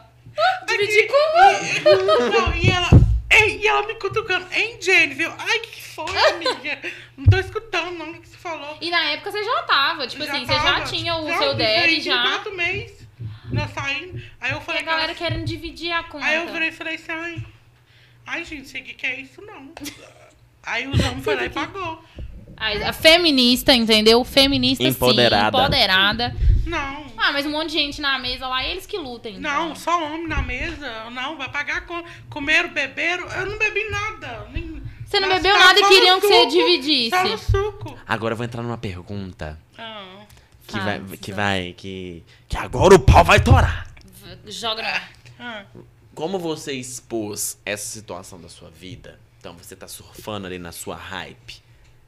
[0.67, 2.89] Dividir com Não, e ela,
[3.29, 5.33] ei, e ela me cutucando, hein, Jennifer?
[5.37, 6.79] Ai, que foi, amiga?
[7.17, 8.77] Não tô escutando, não, o que você falou.
[8.81, 11.55] E na época você já tava, tipo assim, você já tava, tinha o já, seu
[11.57, 12.21] tinha já.
[12.21, 13.07] quatro meses,
[13.51, 14.21] nós saímos.
[14.41, 16.25] Aí eu E falei a que ela- galera querendo dividir a conta.
[16.25, 17.45] Aí eu virei e falei assim, ai,
[18.27, 19.73] ai, gente, você que quer isso, não.
[20.63, 22.03] Aí os homens foram lá e pagou.
[22.57, 24.23] A, a feminista, entendeu?
[24.23, 25.57] Feminista Empoderada.
[25.57, 26.35] sim, empoderada.
[26.65, 27.05] Não.
[27.17, 29.37] Ah, mas um monte de gente na mesa lá, eles que lutem.
[29.37, 29.69] então.
[29.69, 31.09] Não, só homem na mesa.
[31.11, 32.03] Não, vai pagar com.
[32.29, 33.27] Comeram, beberam.
[33.29, 34.47] Eu não bebi nada.
[34.53, 37.09] Nem, Você não bebeu tava nada e queriam que você dividisse.
[37.09, 37.99] Só no suco.
[38.07, 40.03] Agora eu vou entrar numa pergunta Ah.
[40.67, 41.17] que vai, Faça.
[41.17, 43.87] que vai, que, que agora o pau vai torar.
[44.47, 45.01] Joga.
[45.39, 45.63] Ah.
[46.13, 49.19] Como você expôs essa situação da sua vida?
[49.39, 51.63] Então você tá surfando ali na sua hype.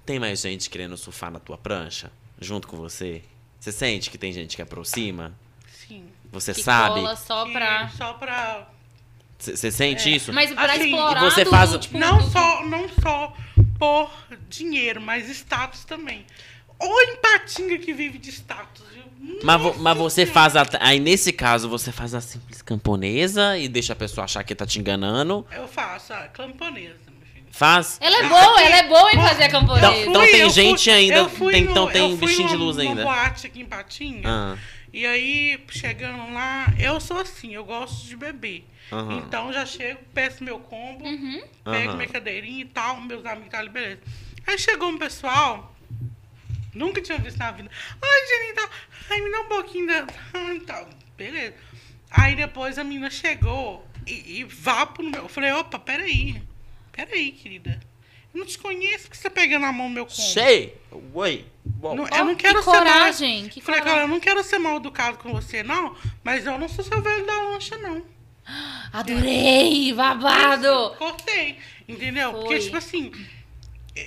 [0.08, 2.10] Tem mais gente querendo surfar na tua prancha?
[2.40, 3.22] Junto com você?
[3.60, 5.34] Você sente que tem gente que aproxima?
[5.86, 6.06] Sim.
[6.32, 6.96] Você que sabe?
[7.02, 7.90] cola só pra...
[7.90, 8.70] Só pra.
[9.38, 10.32] Você sente isso?
[10.32, 13.36] Mas pra Assim, explorar você do- faz- tipo, Não do- só, não só
[13.78, 14.10] por
[14.50, 16.26] dinheiro, mas status também.
[16.80, 19.04] Ou empatinga que vive de status, viu?
[19.44, 20.56] Mas, vo- mas você faz.
[20.56, 24.56] A, aí nesse caso, você faz a simples camponesa e deixa a pessoa achar que
[24.56, 25.46] tá te enganando.
[25.52, 27.17] Eu faço a camponesa, meu filho.
[27.58, 27.98] Faz.
[28.02, 29.96] Ela é boa, ela é boa em fazer a Então- camponesa.
[30.10, 32.66] então tem gente ainda- eu fui tem- no- então tem eu fui bichinho de numa-
[32.66, 33.04] luz ainda.
[33.04, 33.62] numa boate aqui
[34.02, 34.22] em.
[34.26, 34.56] Ah,
[34.94, 38.66] E aí, chegando lá, eu sou assim, eu gosto de beber.
[38.92, 39.18] Aham.
[39.18, 41.96] Então já chego, peço meu combo, pego Aham.
[41.96, 44.02] minha cadeirinha e tal, meus amigos tá ali, beleza.
[44.48, 45.76] Aí chegou um pessoal,
[46.74, 47.70] nunca tinha visto na vida.
[48.02, 48.70] Ai, Jenny, tá,
[49.10, 50.06] ai, me dá um pouquinho da.
[50.66, 51.54] Tal, beleza.
[52.10, 55.24] Aí depois a menina chegou e, e vapo no meu.
[55.24, 56.42] Eu falei, opa, peraí.
[57.06, 57.80] Peraí, querida.
[58.34, 60.20] Eu não te conheço, por que você tá pegando a mão no meu combo?
[60.20, 60.76] Sei!
[61.14, 61.46] Oi!
[61.64, 64.00] Bom, Não, eu não quero que ser mal- coragem, que Falei, coragem.
[64.00, 67.02] cara, eu não quero ser mal educado com você, não, mas eu não sou seu
[67.02, 68.04] velho da lancha, não.
[68.92, 70.96] Adorei, babado.
[70.98, 72.32] Cortei, entendeu?
[72.32, 72.42] Foi.
[72.42, 73.12] Porque, tipo assim,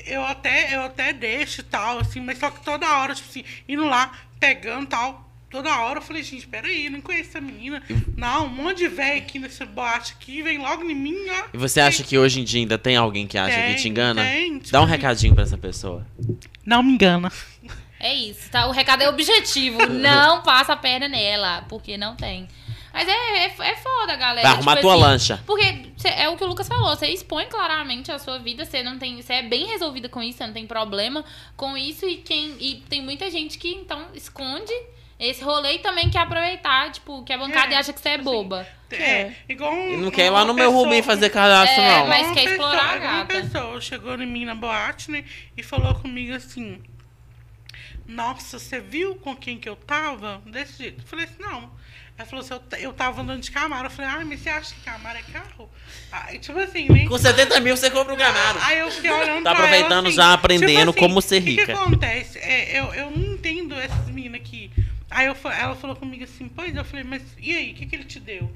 [0.07, 3.45] eu até, eu até deixo e tal, assim, mas só que toda hora, tipo assim,
[3.69, 5.30] indo lá, pegando e tal.
[5.51, 7.83] Toda hora eu falei, gente, peraí, não conheço essa menina.
[8.17, 11.49] Não, um monte de velho aqui nesse boate aqui, vem logo em mim, ó.
[11.53, 13.89] E você acha que hoje em dia ainda tem alguém que acha Tem, que te
[13.89, 14.23] engana?
[14.23, 14.93] tem, tipo Dá um assim.
[14.93, 16.07] recadinho pra essa pessoa.
[16.65, 17.33] Não me engana.
[17.99, 18.67] É isso, tá?
[18.67, 19.85] O recado é objetivo.
[19.91, 22.47] não passa a perna nela, porque não tem.
[22.93, 24.47] Mas é, é, é foda, galera.
[24.47, 25.43] Vai arrumar tipo tua assim, lancha.
[25.47, 28.83] Porque cê- é o que o Lucas falou, você expõe claramente a sua vida, você
[28.83, 31.25] não tem, você é bem resolvida com isso, você não tem problema
[31.57, 34.73] com isso e quem e tem muita gente que então esconde
[35.29, 38.09] esse rolê e também quer aproveitar, tipo, que a bancada É, e acha que você
[38.11, 38.67] é assim, boba.
[38.91, 42.07] É, igual um, não quer ir lá uma no meu Rubem fazer cadastro, É, não.
[42.09, 43.27] mas Uma quer pessoa- explorar a Uma gata.
[43.43, 45.25] pessoa chegou em mim na boate, né?
[45.57, 46.81] E falou comigo assim:
[48.07, 50.43] Nossa, você viu com quem que eu tava?
[50.47, 51.01] Desse jeito.
[51.03, 51.71] Eu falei assim: Não.
[52.19, 53.87] Ela falou assim: Eu, eu tava andando de Camaro.
[53.87, 55.71] Eu falei: Ai, mas você acha que Camaro é carro?
[56.11, 57.07] Aí, tipo assim, né?
[57.07, 58.59] Com 70 mil você compra o Camaro.
[58.63, 61.45] Aí eu fiquei olhando Tá pra aproveitando ela, assim, já, aprendendo tipo como ser O
[61.45, 61.67] que, rica.
[61.67, 62.39] que acontece?
[62.41, 64.71] É, eu, eu não entendo essas meninas aqui.
[65.11, 67.97] Aí eu, ela falou comigo assim, pois eu falei, mas e aí, o que, que
[67.97, 68.51] ele te deu?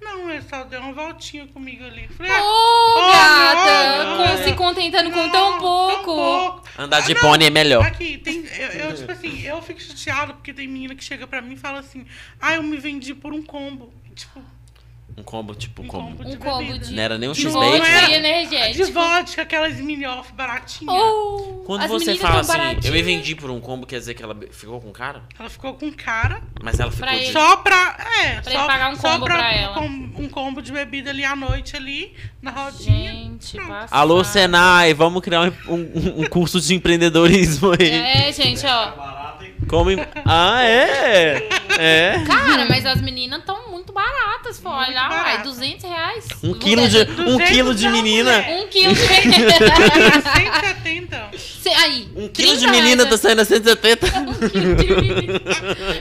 [0.00, 2.08] Não, ele só deu uma voltinha comigo ali.
[2.08, 4.04] Falei, Ô, ah, gata!
[4.04, 6.62] não, com- não, se contentando com tão pouco.
[6.76, 7.86] Andar de Ah, pônei é melhor.
[7.86, 8.44] Aqui, tem.
[8.46, 11.56] Eu, eu, tipo assim, eu fico chateada porque tem menina que chega pra mim e
[11.56, 12.04] fala assim,
[12.40, 13.94] ah, eu me vendi por um combo.
[14.14, 14.42] Tipo,
[15.14, 16.08] Um combo, tipo, um como?
[16.08, 16.86] combo Um de combo bebida.
[16.86, 17.46] de- Não era nem um De.
[17.46, 18.04] Vodka né?
[18.04, 18.92] e De energético.
[18.92, 20.94] vodka, aquelas mini off baratinhas.
[20.96, 24.34] Oh, Quando você fala assim, eu me vendi por um combo, quer dizer que ela
[24.50, 25.22] ficou com cara?
[25.38, 26.40] Ela ficou com cara.
[26.62, 27.30] Mas ela ficou Pra de...
[27.30, 27.96] Só pra.
[28.24, 29.74] É, Pra só, ele pagar um só combo pra ela.
[29.74, 33.12] com- um combo de bebida ali à noite, ali, na rodinha.
[33.12, 33.58] Gente.
[33.90, 37.90] Alô, Senai, vamos criar um, um- um curso de empreendedorismo aí.
[37.90, 38.92] É, gente, ó.
[39.68, 39.90] Como...
[39.90, 41.48] em- Ah, é?
[41.78, 42.24] É.
[42.26, 43.61] Cara, mas as meninas estão
[43.92, 45.42] muito baratas, for Muito olhar, uai, barata.
[45.44, 46.24] 200 reais.
[46.42, 47.04] Um quilo de, um
[47.36, 48.38] 200 quilo de menina.
[48.48, 49.00] Um quilo de...
[49.00, 51.30] 170.
[51.62, 54.06] Cê- Aí, Um quilo de 30 menina tá saindo a 170.
[54.18, 55.40] Um quilo de menina.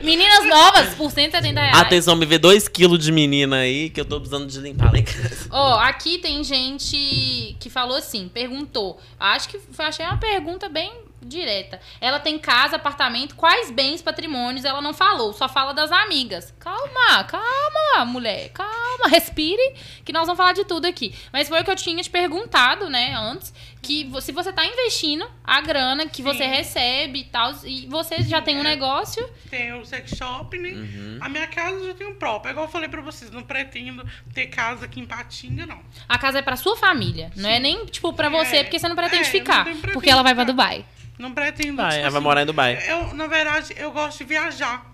[0.04, 1.78] Meninas novas por 170 reais.
[1.78, 5.00] Atenção, me vê 2 quilos de menina aí que eu tô precisando de limpar lá
[5.00, 5.48] em casa.
[5.52, 9.00] Ó, aqui tem gente que falou assim, perguntou.
[9.20, 10.92] Acho que foi- achei uma pergunta bem
[11.22, 11.80] direta.
[12.00, 16.54] Ela tem casa, apartamento, quais bens, patrimônios ela não falou, só fala das amigas.
[16.60, 21.16] Calma, calma, mulher, calma, respire, que nós vamos falar de tudo aqui.
[21.32, 25.26] Mas foi o que eu tinha te perguntado, né, antes, que se você tá investindo
[25.44, 28.64] a grana que você recebe e tal, e você já tem um é.
[28.64, 30.70] negócio, Tem o sex shop, né?
[30.70, 31.18] Uhum.
[31.20, 32.52] A minha casa eu já tenho própria.
[32.52, 35.80] Igual eu falei pra vocês, não pretendo ter casa aqui em Patinga, não.
[36.08, 38.64] a casa é pra sua família, não é nem tipo pra você, É.
[38.64, 40.44] porque você não pretende É, não ficar, tem pretendo porque ela vai pra.
[40.44, 40.86] Dubai.
[41.18, 41.78] Não pretendo.
[41.78, 42.84] Vai, tipo ela vai assim, morar em Dubai.
[42.88, 44.86] Eu, na verdade, eu gosto de viajar.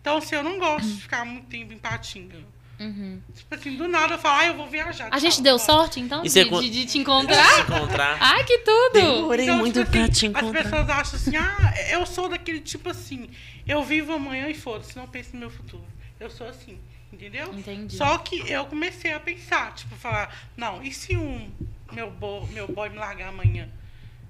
[0.00, 2.38] Então, assim, eu não gosto de ficar muito tempo em Patinga.
[2.80, 3.20] Uhum.
[3.34, 5.08] Tipo assim, do nada eu falo, ah, eu vou viajar.
[5.10, 5.66] A gente tchau, deu tchau.
[5.66, 7.60] sorte, então, de, con- de- de te encontrar?
[7.60, 8.16] encontrar.
[8.22, 8.92] Ai, que tudo!
[8.92, 10.62] Demorei Então, muito tipo pra assim, te As encontrar.
[10.62, 13.28] pessoas acham assim, ah, eu sou daquele tipo assim,
[13.66, 15.84] eu vivo amanhã e foda-se, não penso no meu futuro.
[16.20, 16.78] Eu sou assim,
[17.12, 17.52] entendeu?
[17.52, 17.96] Entendi.
[17.96, 21.50] Só que eu comecei a pensar, tipo, falar, não, e se um
[21.92, 23.68] meu, bo, meu boy me largar amanhã?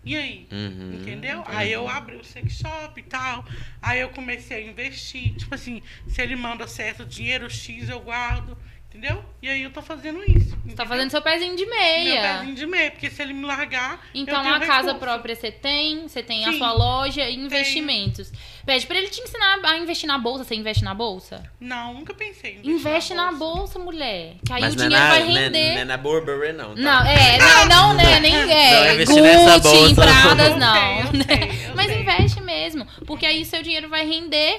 [0.09, 0.48] E aí?
[0.50, 0.94] Uhum.
[0.94, 1.44] Entendeu?
[1.46, 3.44] Aí eu abri o sex shop e tal.
[3.82, 5.34] Aí eu comecei a investir.
[5.36, 8.56] Tipo assim, se ele manda certo dinheiro X, eu guardo.
[8.91, 9.22] Entendeu?
[9.43, 10.57] E aí eu tô fazendo isso.
[10.64, 12.39] Você tá fazendo seu pezinho de meu meia.
[12.39, 14.01] pezinho de meia, porque se ele me largar.
[14.14, 14.99] Então, eu tenho a casa recurso.
[14.99, 16.59] própria você tem, você tem a Sim.
[16.59, 18.32] sua loja e investimentos.
[18.64, 20.43] Pede pra ele te ensinar a investir na bolsa.
[20.45, 21.43] Você investe na bolsa?
[21.61, 22.61] Não, nunca pensei.
[22.64, 24.36] Investe na bolsa, mulher.
[24.45, 25.74] Que aí Mas o não é dinheiro na, vai não é- render.
[25.74, 26.74] não é na Burberry, não.
[26.74, 26.80] tá?
[26.80, 29.95] Não, é, não, não, né, nem Não, é, nessa Gucci, bolsa.
[29.95, 30.74] Pradas, Eu não.
[30.74, 32.01] sei, eu sei, eu Mas sei.
[32.01, 34.59] investe mesmo, porque aí seu dinheiro vai render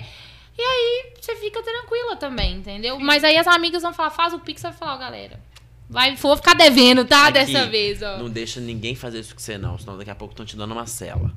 [0.59, 2.99] e aí você fica tranquila também, entendeu?
[2.99, 5.39] Mas aí as amigas vão falar, faz o pix, vai falar, ó, galera,
[5.89, 8.17] vai, vou ficar devendo, tá, Aqui, dessa vez, ó.
[8.17, 9.77] Não deixa ninguém fazer isso com você, não.
[9.77, 11.31] Senão daqui a pouco estão te dando uma cela.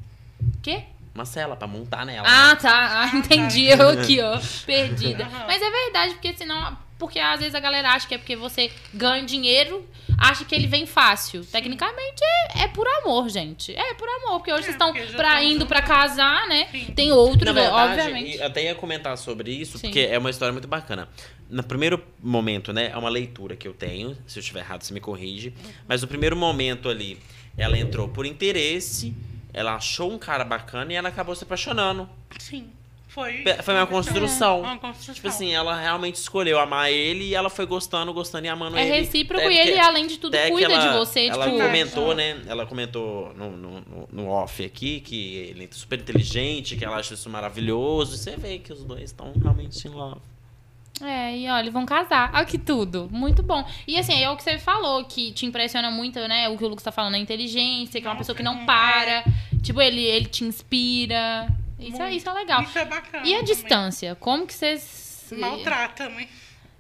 [0.61, 0.83] Quê?
[1.15, 2.27] Uma cela pra montar nela.
[2.27, 2.57] Ah, né?
[2.57, 5.29] tá, ah, entendi, eu aqui, ó, perdida.
[5.47, 8.71] Mas é verdade, porque senão, porque às vezes a galera acha que é porque você
[8.95, 9.87] ganha dinheiro,
[10.17, 11.45] acha que ele vem fácil.
[11.45, 12.23] Tecnicamente
[12.55, 13.75] é, é por amor, gente.
[13.77, 15.95] É por amor, porque hoje É, vocês estão pra, indo pra juntos.
[15.95, 16.69] casar, né?
[16.71, 16.87] Sim.
[16.97, 18.39] Tem outros, Na verdade, obviamente.
[18.39, 19.89] eu até ia comentar sobre isso, Sim.
[19.89, 21.09] porque é uma história muito bacana.
[21.51, 24.17] No primeiro momento, né, é uma leitura que eu tenho.
[24.27, 25.53] Se eu estiver errado, você me corrige.
[25.87, 27.19] Mas no primeiro momento ali,
[27.59, 29.15] ela entrou por interesse,
[29.53, 32.09] ela achou um cara bacana e ela acabou se apaixonando.
[32.39, 32.71] Sim.
[33.09, 33.45] Foi.
[33.63, 34.61] Foi uma construção.
[34.63, 35.15] Uma construção.
[35.15, 38.83] Tipo assim, ela realmente escolheu amar ele e ela foi gostando, gostando e amando É
[38.89, 39.01] ele.
[39.05, 41.27] recíproco Até e ele, além de tudo, cuida ela- de você.
[41.27, 42.41] Ela tipo, comentou, né?
[42.47, 46.97] Ela comentou no, no, no- no off aqui que ele é super inteligente, que ela
[46.97, 48.15] acha isso maravilhoso.
[48.15, 50.21] E você vê que os dois estão realmente em love.
[51.01, 52.31] É, e olha, vão casar.
[52.35, 53.09] Olha que tudo.
[53.11, 53.65] Muito bom.
[53.87, 56.49] E assim, é o que você falou, que te impressiona muito, né?
[56.49, 58.67] O que o Lucas tá falando, a inteligência, que é uma pessoa que não Nossa,
[58.67, 59.25] para.
[59.63, 61.49] Tipo, ele, ele te inspira.
[61.79, 62.63] Isso, é, isso é legal.
[62.63, 63.27] Isso é bacana.
[63.27, 63.55] E a também.
[63.55, 64.15] distância?
[64.15, 65.33] Como que vocês.
[65.33, 66.29] Maltrata, né?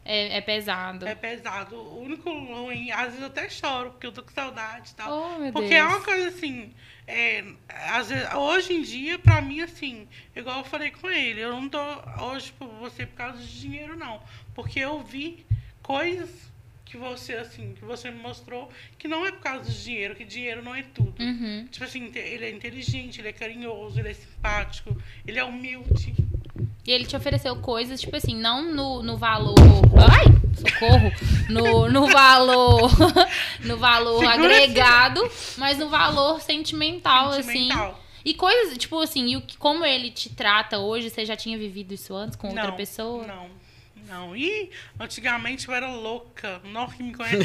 [0.05, 1.07] É, é pesado.
[1.07, 1.77] É pesado.
[1.77, 5.13] O único ruim, às vezes eu até choro, porque eu tô com saudade e tal.
[5.13, 5.81] Oh, meu porque Deus.
[5.81, 6.73] é uma coisa assim.
[7.07, 11.53] é, às vezes, hoje em dia, pra mim, assim, igual eu falei com ele, eu
[11.53, 11.79] não tô
[12.21, 14.21] hoje por você por causa de dinheiro, não.
[14.55, 15.45] Porque eu vi
[15.83, 16.31] coisas
[16.85, 20.25] que você, assim, que você me mostrou que não é por causa de dinheiro, que
[20.25, 21.23] dinheiro não é tudo.
[21.23, 21.67] Uhum.
[21.71, 24.95] Tipo assim, ele é inteligente, ele é carinhoso, ele é simpático,
[25.27, 26.15] ele é humilde.
[26.85, 29.55] E ele te ofereceu coisas, tipo assim, não no, no valor.
[30.11, 30.25] Ai!
[30.57, 31.13] Socorro!
[31.49, 32.91] No, no valor.
[33.65, 37.43] no valor Segura agregado, mas no valor sentimental, assim.
[37.43, 38.03] Sentimental.
[38.25, 41.93] E coisas, tipo assim, e o como ele te trata hoje, você já tinha vivido
[41.93, 43.27] isso antes com outra Não, pessoa?
[43.27, 43.47] Não,
[44.13, 44.37] não.
[44.37, 46.61] E antigamente eu era louca.
[46.65, 47.45] Nossa, quem me conhece,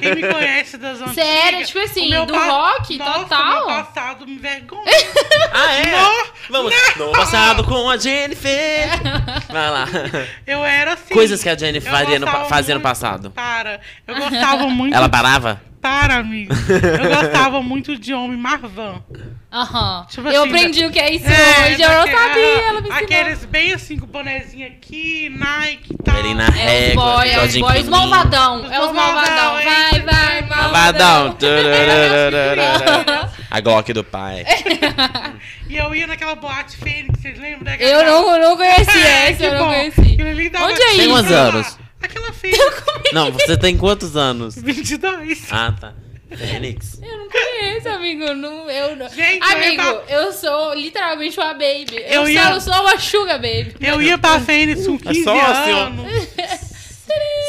[0.00, 1.14] quem me conhece das antigas.
[1.14, 1.66] Sério?
[1.66, 3.66] Tipo assim, do pa- rock Nossa, total?
[3.66, 4.82] Meu passado me vergonha.
[5.54, 5.90] Ah, é?
[5.90, 8.88] Não, Vamos no passado com a Jennifer.
[9.52, 9.86] Vai lá.
[10.46, 11.12] Eu era assim.
[11.12, 13.30] Coisas que a Jennifer eu faria no, fazia no muito- passado.
[13.32, 13.78] Para.
[14.06, 14.94] Eu gostava muito.
[14.96, 15.60] Ela parava?
[15.80, 16.54] Para, amigo.
[16.54, 19.04] Eu gostava muito de homem marvão.
[19.52, 20.06] Aham.
[20.08, 22.88] Tipo eu assim, aprendi o que é isso É, hoje, eu não sabia, ela me
[22.88, 23.04] ensinou.
[23.04, 26.16] Aqueles bem assim, com o bonezinho aqui, Nike e tal.
[26.18, 27.90] Ele na É os régua, boys, é os boys fininho.
[27.90, 28.62] malvadão.
[28.64, 29.52] Os É os malvadão?
[29.54, 31.36] Vai, vai, Malvadão.
[31.38, 33.30] malvadão.
[33.50, 34.44] A Glock do pai.
[35.68, 37.64] E eu ia naquela boate Fênix, vocês lembram?
[37.64, 40.00] daquela- Eu não, eu não conheci essa, eu não conheci.
[40.00, 41.08] Onde é Tem isso?
[41.10, 41.78] quantos anos?
[42.02, 42.82] Aquela Fênix.
[43.12, 44.54] Não, você tem quantos anos?
[44.56, 45.46] 22.
[45.50, 45.92] Ah, tá.
[46.36, 47.00] Fênix.
[47.02, 48.34] Eu não conheço, amigo.
[48.34, 49.08] Não, eu não.
[49.08, 51.96] Gente, eu amigo, ia eu sou literalmente uma baby.
[51.96, 53.74] Eu, Eu sou, ia- eu sou uma sugar baby.
[53.80, 56.06] Eu ia pra Fênix com 15 só assim, anos.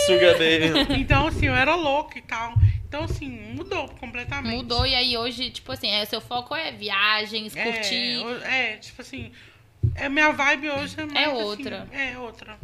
[0.06, 1.00] Sugar baby.
[1.02, 2.54] Então, assim, eu era louca e tal.
[2.88, 4.56] Então, assim, mudou completamente.
[4.56, 8.24] Mudou e aí hoje, tipo assim, é, seu foco é viagens, É, curtir.
[8.44, 9.32] é, tipo assim,
[9.96, 11.88] é minha vibe hoje é mais assim, outra.
[11.92, 12.58] é outra.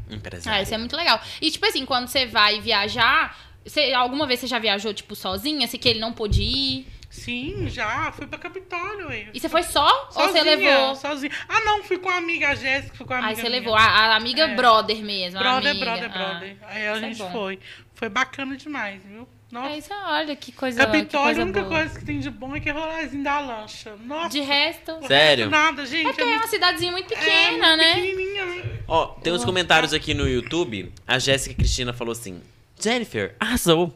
[0.45, 1.19] Ah, isso é muito legal.
[1.41, 3.35] E tipo assim, quando você vai viajar,
[3.65, 5.65] você, alguma vez você já viajou, tipo, sozinha?
[5.65, 6.87] Assim, que ele não pôde ir?
[7.09, 9.09] Sim, já, fui pra Capitólio.
[9.33, 9.87] E você foi só?
[10.15, 10.95] ou você Sozinha, levou?
[10.95, 11.31] Sozinha.
[11.47, 13.59] Ah, não, fui com a amiga a Jéssica, fui com a amiga Aí você minha.
[13.59, 14.55] levou a, a amiga É.
[14.55, 15.39] brother mesmo.
[15.39, 15.85] Brother, amiga.
[15.85, 16.17] brother, Ah.
[16.17, 16.57] brother.
[16.67, 17.31] Aí a é gente bom.
[17.31, 17.59] foi.
[17.95, 19.27] Foi bacana demais, viu?
[19.51, 19.69] Nossa.
[19.73, 21.75] É isso, olha que coisa, que Capitólio, coisa a única boa.
[21.79, 23.95] coisa que tem de bom é que é rolarzinho da lancha.
[24.05, 24.29] Nossa.
[24.29, 24.99] De resto.
[25.07, 25.49] Sério?
[25.49, 26.01] Nada, gente.
[26.01, 27.93] É porque é muito- uma cidadezinha muito é pequena, muito né?
[27.95, 28.63] Pequenininha, né?
[28.87, 30.93] Ó, tem uns comentários aqui no YouTube.
[31.07, 32.39] A Jéssica Cristina falou assim:
[32.79, 33.93] Jennifer, arrasou.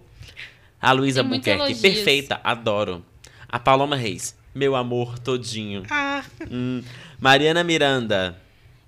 [0.82, 3.06] A Luísa Buquerque, perfeita, adoro.
[3.48, 5.84] A Paloma Reis, meu amor todinho.
[5.90, 6.84] Ah, Hum.
[7.20, 8.38] Mariana Miranda,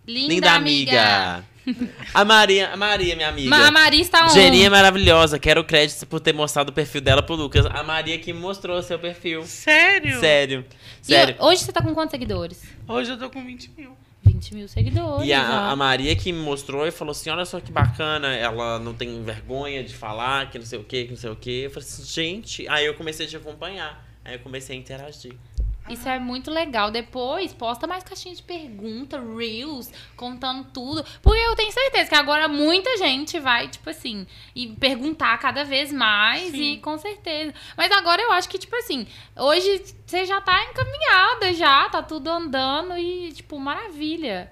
[0.05, 1.01] Linda, linda amiga.
[1.01, 1.45] amiga.
[2.13, 3.49] A Maria, a Maria, minha amiga.
[3.49, 4.29] Ma- a Maria está on.
[4.29, 7.65] Geninha é maravilhosa, quero crédito por ter mostrado o perfil dela pro Lucas.
[7.65, 9.43] A Maria que mostrou seu perfil.
[9.45, 10.19] sério?
[10.19, 10.65] Sério,
[11.01, 11.35] E sério.
[11.39, 12.61] hoje você tá com quantos seguidores?
[12.87, 13.97] Hoje eu tô com 20 mil.
[14.25, 15.27] 20 mil seguidores.
[15.27, 18.79] E a, a Maria que me mostrou e falou assim: olha só que bacana, ela
[18.79, 21.61] não tem vergonha de falar, que não sei o que, que não sei o que.
[21.63, 22.67] Eu falei assim, gente.
[22.67, 24.05] Aí eu comecei a te acompanhar.
[24.23, 25.35] Aí eu comecei a interagir.
[25.89, 26.89] Isso é muito legal.
[26.89, 31.05] Depois, posta mais caixinha de pergunta, reels, contando tudo.
[31.21, 34.25] Porque eu tenho certeza que agora muita gente vai, tipo assim,
[34.55, 36.51] e perguntar cada vez mais.
[36.51, 36.73] Sim.
[36.73, 37.53] E com certeza.
[37.77, 42.29] Mas agora eu acho que, tipo assim, hoje você já tá encaminhada, já, tá tudo
[42.29, 44.51] andando e, tipo, maravilha.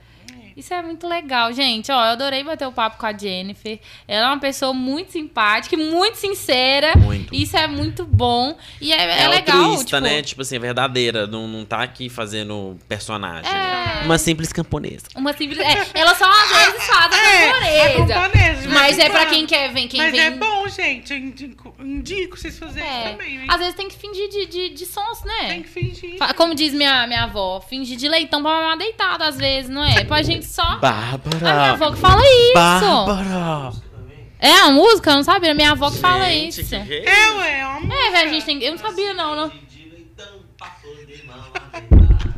[0.55, 1.91] Isso é muito legal, gente.
[1.91, 3.79] Ó, eu adorei bater o papo com a Jennifer.
[4.07, 6.95] Ela é uma pessoa muito simpática, e muito sincera.
[6.97, 7.33] Muito.
[7.33, 8.55] Isso é muito bom.
[8.79, 9.57] E é, é É, legal.
[9.57, 10.21] altruísta, tipo, né?
[10.21, 11.25] Tipo assim, verdadeira.
[11.27, 13.51] Não, não tá aqui fazendo personagem.
[13.51, 13.99] né?
[14.01, 14.05] É.
[14.05, 15.05] Uma simples camponesa.
[15.15, 15.59] Uma simples.
[15.59, 18.13] É, ela só às vezes faz a É, a camponesa.
[18.13, 19.29] camponesa, Mas é pra quando.
[19.29, 20.19] quem quer ver, quem Mas vem.
[20.21, 21.13] é bom, gente.
[21.13, 23.09] Eu indico, indico vocês fazerem É.
[23.11, 23.45] também, hein?
[23.47, 25.47] Às vezes tem que fingir de, de, de sons, né?
[25.47, 26.17] Tem que fingir.
[26.35, 30.03] Como diz minha, minha avó, fingir de leitão pra mamar deitado, às vezes, não é?
[30.03, 30.61] Pra gente só.
[30.61, 31.71] A minha Bárbara!
[31.71, 32.53] avó que fala isso.
[32.53, 33.71] Bárbara!
[34.39, 35.11] É a música?
[35.11, 35.51] Eu não sabia.
[35.51, 36.69] É minha avó que fala Gente, isso.
[36.69, 37.95] que é É, ué, é uma música.
[37.95, 38.61] É, velho, a gente tem.
[38.63, 39.47] Eu não sabia, não, não.
[39.49, 40.27] Deitar.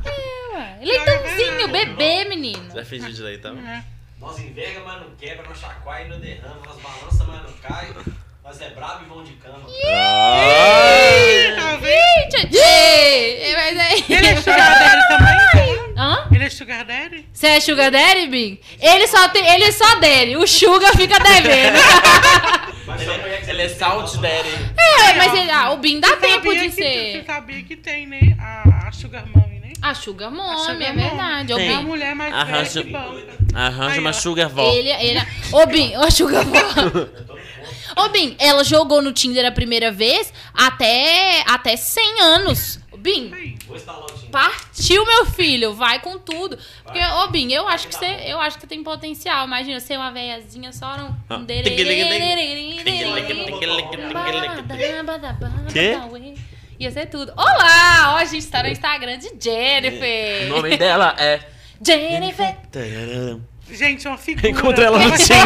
[0.05, 0.77] É, ué.
[0.81, 2.73] Leitãozinho, bebê, menino.
[2.73, 3.57] Vai fingir de leitão?
[3.57, 3.83] É.
[4.19, 7.89] Nós enverga, mas não quebra, nós chacoalha e não derrama, nós balança, mas não cai.
[8.43, 9.67] Nós é brabo e vão de cama.
[9.67, 12.31] Ih, tá vendo?
[12.43, 14.05] Gente, é, mas aí.
[14.07, 15.74] Ele é daddy também?
[15.97, 16.27] Hã?
[16.31, 17.25] Ele é sugar daddy?
[17.31, 18.59] Você é sugar daddy, Big?
[18.81, 20.35] Ele só tem, ele só daddy.
[20.35, 21.77] O sugar fica devendo.
[22.85, 24.49] Mas Ele, conhece ele é salt daddy.
[24.77, 27.11] É, mas ele, ah, o Bin dá Você tempo de que- ser.
[27.19, 28.19] Você sabia que tem, né?
[28.39, 29.73] A, a Sugar Mommy, né?
[29.81, 31.01] A Sugar A Mommy, Sugar é Mommy.
[31.09, 31.55] verdade.
[31.55, 31.67] Tem.
[31.69, 32.99] É a mulher mais Arranja- velha
[33.49, 33.55] que.
[33.55, 34.13] Arranja Aí, uma ó.
[34.13, 34.71] sugar vó.
[34.71, 35.19] ele, ele...
[35.51, 37.09] Ô, Bin, ô, Sugar Mommy.
[37.97, 42.79] Ô, Bin, ela jogou no Tinder a primeira vez até, até 100 anos.
[43.13, 43.55] Tinder.
[44.31, 45.73] partiu, meu filho.
[45.73, 46.57] Vai com tudo.
[46.83, 49.45] Porque, ô, Bin, eu acho que você, eu acho que tem potencial.
[49.45, 51.15] Imagina, ser uma velhazinha só no...
[51.29, 51.37] Ah.
[51.37, 51.45] um
[55.71, 55.97] Quê?
[56.79, 57.31] Ia ser tudo.
[57.37, 58.13] Olá!
[58.13, 60.47] Ó, a gente tá no Instagram de Jennifer.
[60.47, 61.39] O nome dela é.
[61.85, 62.57] Jennifer.
[63.71, 64.49] Gente, uma figura.
[64.49, 65.43] Encontrei ela no Tinder.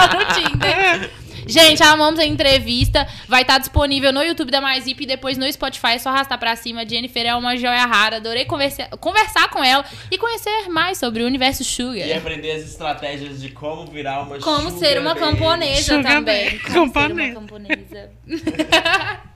[0.00, 1.10] Encontrou no Tinder.
[1.46, 3.06] Gente, amamos a entrevista.
[3.28, 5.92] Vai estar disponível no YouTube da Mais Zip e depois no Spotify.
[5.94, 6.88] É só arrastar pra cima.
[6.88, 8.16] Jennifer é uma joia rara.
[8.16, 12.06] Adorei conversar, conversar com ela e conhecer mais sobre o universo Sugar.
[12.06, 16.58] E aprender as estratégias de como virar uma Como sugar ser uma camponesa Sugar também.
[16.60, 18.10] Como ser uma camponesa.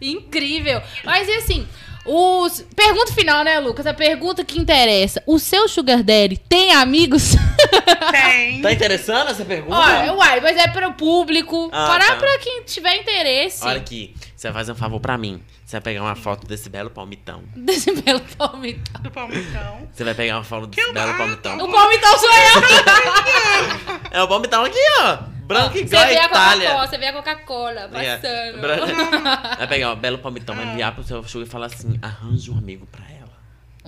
[0.00, 0.82] Incrível.
[1.04, 1.66] Mas e assim,
[2.04, 2.64] os...
[2.74, 3.86] Pergunta final, né, Lucas?
[3.86, 5.22] A pergunta que interessa.
[5.26, 7.32] O seu Sugar Daddy tem amigos?
[8.10, 8.62] Tem.
[8.62, 9.76] Tá interessando essa pergunta?
[9.76, 11.68] Olha, uai, mas é para o público.
[11.72, 12.16] Ah, para tá.
[12.16, 13.64] pra quem tiver interesse.
[13.64, 15.42] Olha aqui, você vai fazer um favor pra mim.
[15.64, 17.42] Você vai pegar uma foto desse belo palmitão.
[17.56, 19.02] Desse belo palmitão.
[19.02, 19.88] Do Palmitão.
[19.92, 21.56] Você vai pegar uma foto desse Que belo palmitão.
[21.58, 24.04] O palmitão sou eu!
[24.10, 25.33] É o palmitão aqui, ó.
[25.44, 26.86] Branco igual Você a vê a Itália.
[26.86, 28.60] você vê a Coca-Cola É, passando.
[28.60, 28.86] branco.
[29.58, 30.58] Vai pegar um belo palmitão, Ah.
[30.58, 33.32] vai enviar pro seu sugar e falar assim: arranje um amigo pra ela.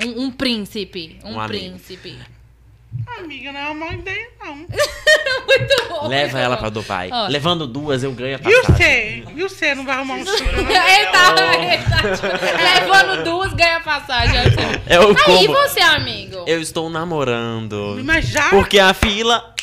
[0.06, 1.18] Um, um príncipe.
[1.24, 1.48] Um, Um amigo.
[1.58, 2.18] príncipe.
[3.18, 4.54] Amiga, não é uma ideia, não.
[5.46, 6.06] Muito bom.
[6.08, 6.62] Leva ela bom.
[6.62, 7.10] pra.
[7.12, 7.26] Ó.
[7.28, 8.76] Levando duas, eu ganho a E o passagem.
[9.26, 9.32] C?
[9.34, 10.60] E o C não vai arrumar um sugar, não?
[10.70, 11.34] Ele tá,
[11.64, 14.38] ele tá tipo, levando duas, ganha passagem.
[14.38, 14.56] assim.
[14.86, 16.44] É o Aí, e você, amigo?
[16.46, 18.00] Eu estou namorando.
[18.04, 19.54] Mas já, Porque a fila.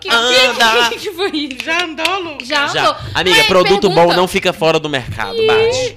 [0.00, 0.88] Que, anda.
[0.90, 1.64] que, que, que foi isso?
[1.64, 2.38] já andou, Lu?
[2.44, 2.90] Já, Já.
[3.14, 5.96] Amiga, Mas produto pergunta- bom não fica fora do mercado, bate.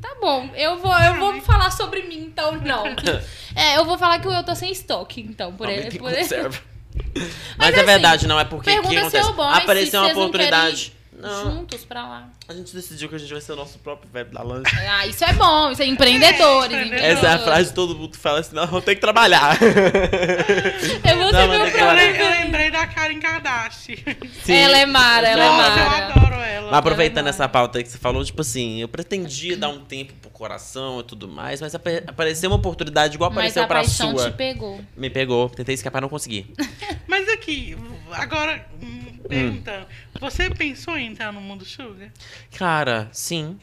[0.00, 2.84] Tá bom, eu vou, eu vou falar sobre mim, então não.
[3.56, 6.10] É, eu vou falar que eu tô sem estoque, então, por em Por.
[7.14, 9.16] Mas, Mas, é assim, verdade, não é porque que acontece?
[9.16, 10.92] é bom, mas se Apareceu uma não oportunidade.
[11.24, 12.28] Não, Juntos pra lá.
[12.48, 14.70] a gente decidiu que a gente vai ser o nosso próprio velho da lanche.
[14.88, 16.76] Ah, isso é bom, isso é empreendedores.
[16.76, 17.18] É, empreendedores.
[17.18, 19.56] Essa é a frase que todo mundo fala assim, não, eu tenho que trabalhar.
[21.04, 22.04] Eu vou ser meu Eu, trabalhar.
[22.12, 22.22] próprio.
[22.24, 23.96] eu lembrei da Karen Kardashian.
[24.42, 24.54] Sim.
[24.54, 26.06] Ela é Mara, ela é Nossa, eu Mara.
[26.06, 26.66] adoro ela.
[26.70, 29.68] Mas aproveitando Ela é essa pauta aí que você falou, tipo assim, eu pretendia dar
[29.68, 33.66] um tempo coração e tudo mais, mas ape- apareceu uma oportunidade igual Mas apareceu a
[33.66, 34.30] pra paixão sua.
[34.30, 34.80] te pegou.
[34.96, 36.52] Me pegou, tentei escapar, não consegui.
[37.08, 37.76] Mas aqui,
[38.10, 39.86] agora, hum, perguntando.
[40.20, 42.10] Você pensou em entrar no mundo sugar?
[42.56, 43.08] Cara.
[43.12, 43.58] Sim,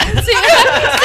[0.00, 0.32] sim.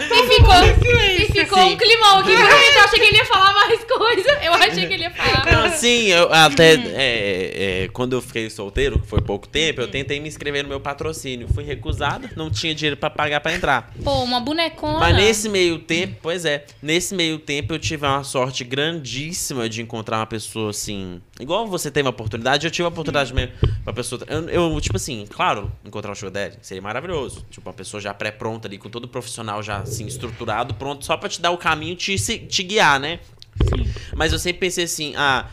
[0.00, 0.54] E ficou,
[0.94, 1.72] e ficou Sim.
[1.72, 2.32] um climão aqui.
[2.32, 4.30] Eu achei que ele ia falar mais coisa.
[4.42, 5.46] Eu achei que ele ia falar.
[5.52, 9.88] Não, sim, eu até é, é, quando eu fiquei solteiro, que foi pouco tempo, eu
[9.88, 11.48] tentei me inscrever no meu patrocínio.
[11.52, 13.92] Fui recusado, não tinha dinheiro pra pagar pra entrar.
[14.02, 14.98] Pô, uma bonecona.
[14.98, 19.82] Mas nesse meio tempo, pois é, nesse meio tempo eu tive uma sorte grandíssima de
[19.82, 21.20] encontrar uma pessoa assim.
[21.40, 23.52] Igual você teve uma oportunidade, eu tive a oportunidade mesmo
[23.84, 24.22] pra pessoa.
[24.28, 27.44] Eu, eu, tipo assim, claro, encontrar um sugar daddy seria maravilhoso.
[27.50, 31.16] Tipo, uma pessoa já pré-pronta ali, com todo o profissional já assim, estruturado, pronto, só
[31.16, 33.20] pra te dar o caminho te, te guiar, né?
[34.14, 35.46] Mas eu sempre pensei assim, ah.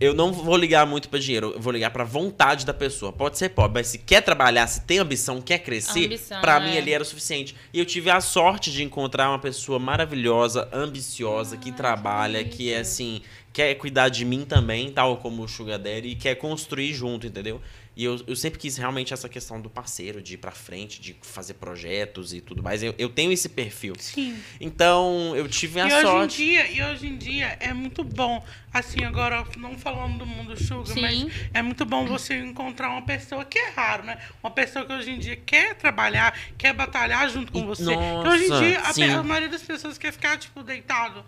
[0.00, 3.12] Eu não vou ligar muito pra dinheiro, eu vou ligar pra vontade da pessoa.
[3.12, 6.60] Pode ser pobre, mas se quer trabalhar, se tem ambição, quer crescer, Ambição, pra é.
[6.60, 7.56] mim ali era o suficiente.
[7.74, 12.78] E eu tive a sorte de encontrar uma pessoa maravilhosa, ambiciosa, que trabalha, que é
[12.78, 17.26] assim, quer cuidar de mim também, tal como o Sugar Daddy, e quer construir junto,
[17.26, 17.60] entendeu?
[17.98, 21.16] E eu, eu sempre quis realmente essa questão do parceiro, de ir pra frente, de
[21.20, 22.80] fazer projetos e tudo mais.
[22.80, 23.94] Eu, eu tenho esse perfil.
[23.98, 24.38] Sim.
[24.60, 26.36] Então, eu tive a E hoje, em sorte.
[26.36, 30.94] dia, e hoje em dia é muito bom, assim, agora não falando do mundo sugar,
[30.94, 31.00] Sim.
[31.00, 34.16] mas é muito bom você encontrar uma pessoa que é raro, né?
[34.40, 37.82] Uma pessoa que hoje em dia quer trabalhar, quer batalhar junto com você.
[37.96, 41.24] Porque hoje em nossa, dia, a, a maioria das pessoas quer ficar, tipo, deitado.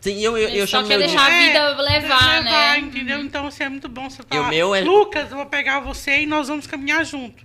[0.00, 2.78] Sim, eu, eu, eu Só chamo quer de- deixar a vida levar, né?
[2.78, 3.20] entendeu?
[3.20, 5.80] Então, assim, é muito bom você E o falar, meu é- Lucas, eu vou pegar
[5.80, 7.42] você e nós vamos caminhar junto.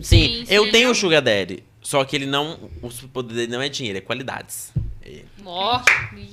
[0.00, 0.70] Sim, Sim, eu sim.
[0.70, 1.62] tenho o Sugar Daddy.
[1.82, 2.70] Só que ele não.
[2.82, 4.72] O superpoder dele não é dinheiro, é qualidades.
[5.02, 5.80] É- Ó,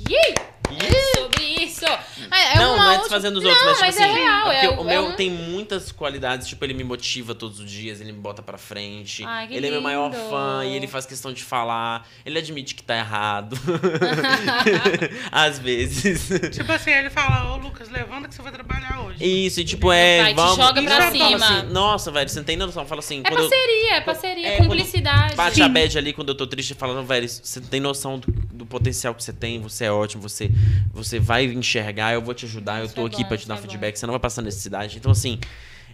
[0.10, 0.36] Yay!
[0.80, 1.86] É sobre isso.
[1.86, 4.20] É, é não, não é outra- desfazendo os não, outros, mas, mas tipo é assim.
[4.22, 4.44] real.
[4.44, 7.70] porque é, o meu é um- tem muitas qualidades, tipo, ele me motiva todos os
[7.70, 9.24] dias, ele me bota pra frente.
[9.26, 10.30] Ai, que ele é meu maior lindo.
[10.30, 12.08] fã e ele faz questão de falar.
[12.26, 13.58] Ele admite que tá errado.
[15.32, 16.30] Às vezes.
[16.56, 19.24] Tipo assim, ele fala, ô Lucas, levanta que você vai trabalhar hoje.
[19.24, 20.22] Isso, e tipo, é.
[20.24, 20.56] Vai, te vamos...
[20.58, 21.36] joga pra Fala cima.
[21.60, 22.86] assim, Nossa, velho, você não tem noção.
[22.86, 25.36] Fala assim, É quando eu- parceria, é parceria, É, cumplicidade.
[25.36, 28.32] Bate a bad ali quando eu tô triste falando, velho, você não tem noção do,
[28.32, 30.50] do potencial que você tem, você é ótimo, você,
[30.94, 33.48] você vai enxergar, eu vou te ajudar, eu Isso tô é aqui bom, pra te
[33.48, 33.64] dar é bom.
[33.64, 34.98] feedback, você não vai passar necessidade.
[34.98, 35.40] Então, assim,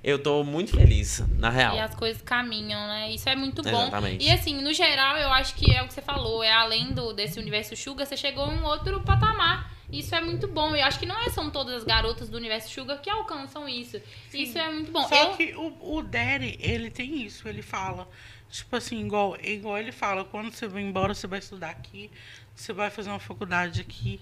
[0.04, 1.76] Eu tô muito feliz, na real.
[1.76, 3.12] E as coisas caminham, né?
[3.12, 3.70] Isso é muito bom.
[3.84, 4.26] Exatamente.
[4.26, 6.44] E assim, no geral, eu acho que é o que você falou.
[6.44, 9.72] É além do, desse universo Sugar, você chegou em um outro patamar.
[9.92, 10.76] Isso é muito bom.
[10.76, 14.02] Eu acho que não é, são todas as garotas do universo Sugar que alcançam isso.
[14.34, 15.08] Isso é muito bom.
[15.08, 18.08] Só eu, que o, o Daddy, ele tem isso, ele fala.
[18.50, 22.10] Tipo assim, igual, igual ele fala, quando você vai embora, você vai estudar aqui,
[22.56, 24.20] você vai fazer uma faculdade aqui.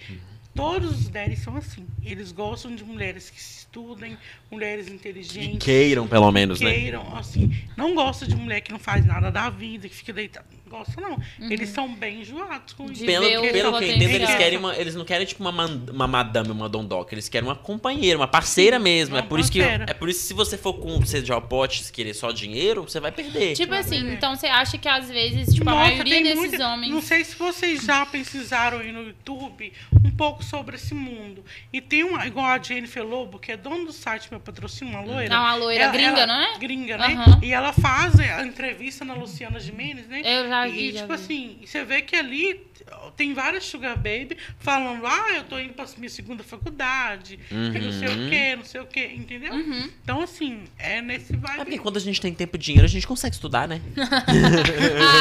[0.53, 1.87] Todos os Daddies são assim.
[2.03, 4.17] Eles gostam de mulheres que estudem,
[4.51, 5.63] mulheres inteligentes.
[5.63, 6.71] queiram, pelo menos, né?
[6.71, 7.51] queiram, assim.
[7.77, 10.47] Não gosta de mulher que não faz nada da vida, que fica deitada.
[10.69, 11.17] Não gosta, não.
[11.49, 13.03] Eles são bem enjoados com isso.
[13.05, 14.75] Pelo, ver o pelo que eu entendo, eles querem uma.
[14.75, 17.13] Eles não querem, tipo, uma, man- uma madame, uma dondoca.
[17.13, 19.15] Eles querem uma companheira, uma parceira mesmo.
[19.15, 19.61] uma É por isso que.
[19.61, 22.99] É por isso que se você for com sede ao pote querer só dinheiro, você
[22.99, 23.55] vai perder.
[23.55, 26.37] tipo vai assim, então você acha que às vezes, tipo, a Nossa, maioria tem desses
[26.39, 26.91] muita- homens.
[26.93, 29.73] Não sei se vocês já pesquisaram aí no YouTube
[30.05, 31.43] um pouco sobre esse mundo.
[31.73, 35.01] E tem uma, igual a Jennifer Lobo, que é dona do site Meu Patrocínio, uma
[35.03, 35.35] loira.
[35.35, 36.57] Ah, uma loira gringa, não é?
[36.59, 37.05] Gringa, né?
[37.13, 37.39] Aham.
[37.41, 40.21] E ela faz a entrevista na Luciana Gimenez, né?
[40.23, 41.23] Eu já E, vi, já tipo vi.
[41.23, 42.67] assim, você vê que ali
[43.15, 47.91] tem várias Sugar Baby falando, ah, eu tô indo pra minha segunda faculdade, que não
[47.91, 48.25] sei Uhum.
[48.27, 49.53] o quê, não sei o quê, entendeu?
[49.53, 49.89] Uhum.
[50.03, 51.57] Então, assim, é nesse É vibe.
[51.57, 53.79] porque quando a gente tem tempo e dinheiro, a gente consegue estudar, né?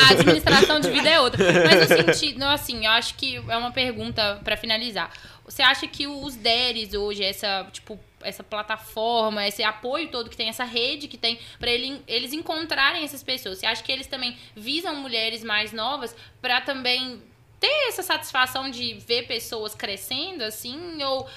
[0.08, 1.44] A administração de vida é outra.
[1.64, 5.10] Mas no sentido, não, assim, eu acho que é uma pergunta pra finalizar.
[5.44, 10.48] Você acha que os DERES hoje, essa, tipo, essa plataforma, esse apoio todo que tem,
[10.48, 14.36] essa rede que tem, pra ele, eles encontrarem essas pessoas, você acha que eles também
[14.56, 17.22] visam mulheres mais novas pra também
[17.60, 21.28] ter essa satisfação de ver pessoas crescendo, assim, ou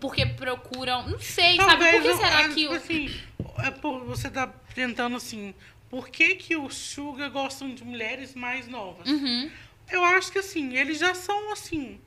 [0.00, 1.90] porque procuram, não sei, sabe?
[1.92, 2.54] Por que eu- será ah, que...
[2.54, 3.20] tipo o- assim,
[3.58, 5.54] é por, você tá tentando assim,
[5.88, 9.08] por que que os Sugar gostam de mulheres mais novas?
[9.08, 9.50] Uhum.
[9.90, 11.98] Eu acho que assim, eles já são assim.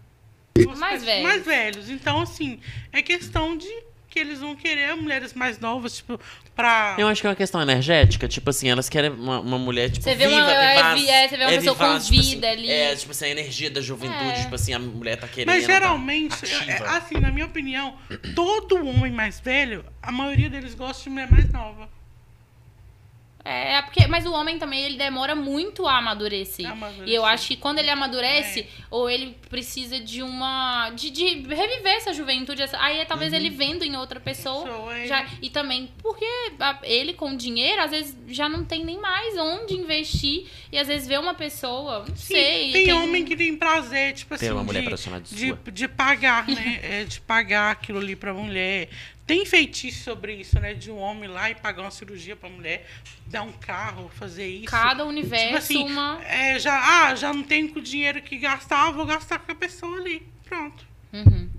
[0.77, 1.23] Mais os- velhos.
[1.23, 1.89] Mais velhos.
[1.89, 2.59] Então, assim,
[2.91, 3.67] é questão de
[4.15, 6.17] que eles vão querer mulheres mais novas, tipo,
[6.55, 6.95] pra.
[6.97, 8.29] Eu acho que é uma questão energética.
[8.29, 11.01] Tipo assim, elas querem uma, uma mulher, tipo, Você vê viva, uma- é, vivaz.
[11.01, 12.71] vi- é, você vê uma pessoa com tipo vida assim, ali.
[12.71, 14.23] É, tipo assim, a energia da juventude.
[14.29, 14.41] É.
[14.41, 15.53] Tipo assim, a mulher tá querendo.
[15.53, 16.71] Mas tá geralmente, ativa.
[16.71, 17.95] é, assim, na minha opinião,
[18.33, 21.89] todo homem mais velho, a maioria deles gosta de mulher mais nova.
[23.47, 26.65] É, porque, mas o homem também, ele demora muito a amadurecer.
[26.69, 27.07] Amadurecer.
[27.07, 30.89] E eu acho que quando ele amadurece, ou ele precisa de uma.
[30.95, 34.63] de, de reviver essa juventude, essa- aí talvez ele vendo em outra pessoa.
[34.65, 35.05] Pessoa, é.
[35.05, 36.25] já, e também porque
[36.83, 40.47] ele com dinheiro, às vezes já não tem nem mais onde investir.
[40.71, 42.71] E às vezes vê uma pessoa, não Sim, sei.
[42.71, 46.79] tem, homem que tem prazer, tipo assim, Ter uma mulher de, de de pagar, né?
[46.81, 48.89] É, de pagar aquilo ali pra mulher.
[49.25, 50.73] Tem feitiço sobre isso, né?
[50.73, 52.85] De um homem lá e pagar uma cirurgia pra mulher,
[53.25, 54.67] dar um carro, fazer isso.
[54.71, 56.21] Cada universo, Tipo assim, uma.
[56.23, 59.55] é, já, ah, já não tenho com o dinheiro que gastar, vou gastar com a
[59.55, 60.27] pessoa ali.
[60.43, 60.85] Pronto.
[61.11, 61.49] Uhum.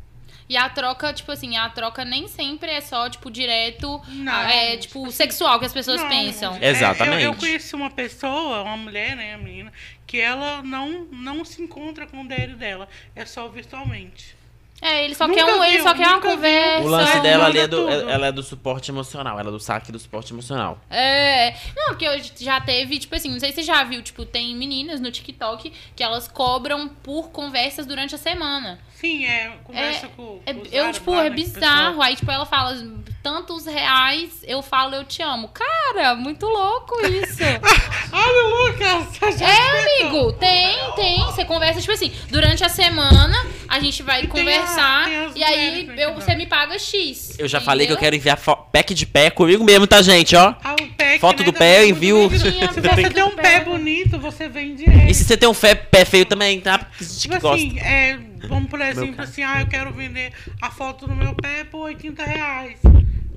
[0.49, 4.77] E a troca, tipo assim, a troca nem sempre é só, tipo, direto, Não, é,
[4.77, 6.57] tipo tipo, sexual, que as pessoas Não, pensam.
[6.61, 7.25] é, Exatamente.
[7.25, 9.73] eu, eu conheci uma pessoa, uma mulher, né, a menina,
[10.07, 12.89] que ela não, não se encontra com o daddy dela.
[13.17, 14.36] É só virtualmente.
[14.81, 16.85] É, ele só Nunca quer um, ele viu, só quer uma conversa.
[16.87, 18.11] O lance dela ali é do, tudo.
[18.11, 20.79] ela é do suporte emocional, ela é do saque do suporte emocional.
[20.91, 24.24] É, não, porque eu já teve, tipo assim, não sei se você já viu, tipo,
[24.27, 28.79] tem meninas no TikTok que elas cobram por conversas durante a semana.
[28.95, 31.87] Sim, é, conversa É, com, É, eu, árabes tipo, lá, é né, bizarro.
[31.89, 32.03] pessoal.
[32.03, 32.77] Aí, tipo, ela fala,
[33.22, 35.49] tantos reais, eu falo, eu te amo.
[35.49, 37.43] Cara, muito louco isso.
[38.12, 39.41] Olha o Lucas!
[39.41, 41.24] É, amigo, tem, tem.
[41.24, 43.35] Você conversa, tipo assim, durante a semana
[43.77, 46.79] a gente vai E tem a- conversar tem as e aí eu, você me paga
[46.79, 47.37] X.
[47.39, 48.01] Eu já falei que eu entendeu?
[48.12, 48.37] quero enviar
[48.72, 50.35] pack de pé comigo mesmo, tá, gente?
[50.35, 50.55] Ó.
[50.62, 53.43] Ah, o pack, Foto né, do pé, eu envio- Se você tem um pé.
[53.43, 55.11] pé bonito, você vem direto.
[55.11, 56.74] E se você tem um fé- pé feio também, tá?
[56.77, 57.55] A Tipo gosta.
[57.57, 58.18] assim, é,
[58.49, 62.24] vamos por exemplo assim, ah, eu quero vender a foto do meu pé por 80
[62.24, 62.79] reais.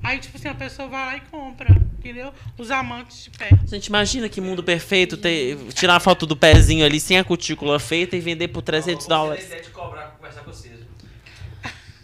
[0.02, 2.32] Aí, tipo assim, a pessoa vai lá e compra, entendeu?
[2.58, 3.50] Os amantes de pé.
[3.66, 7.78] Gente, imagina que mundo perfeito ter, tirar a foto do pezinho ali sem a cutícula
[7.78, 9.44] feita e vender por 300 Ó, vou dólares.
[9.46, 10.74] ideia de cobrar pra conversar com vocês.
[10.80, 10.86] Eu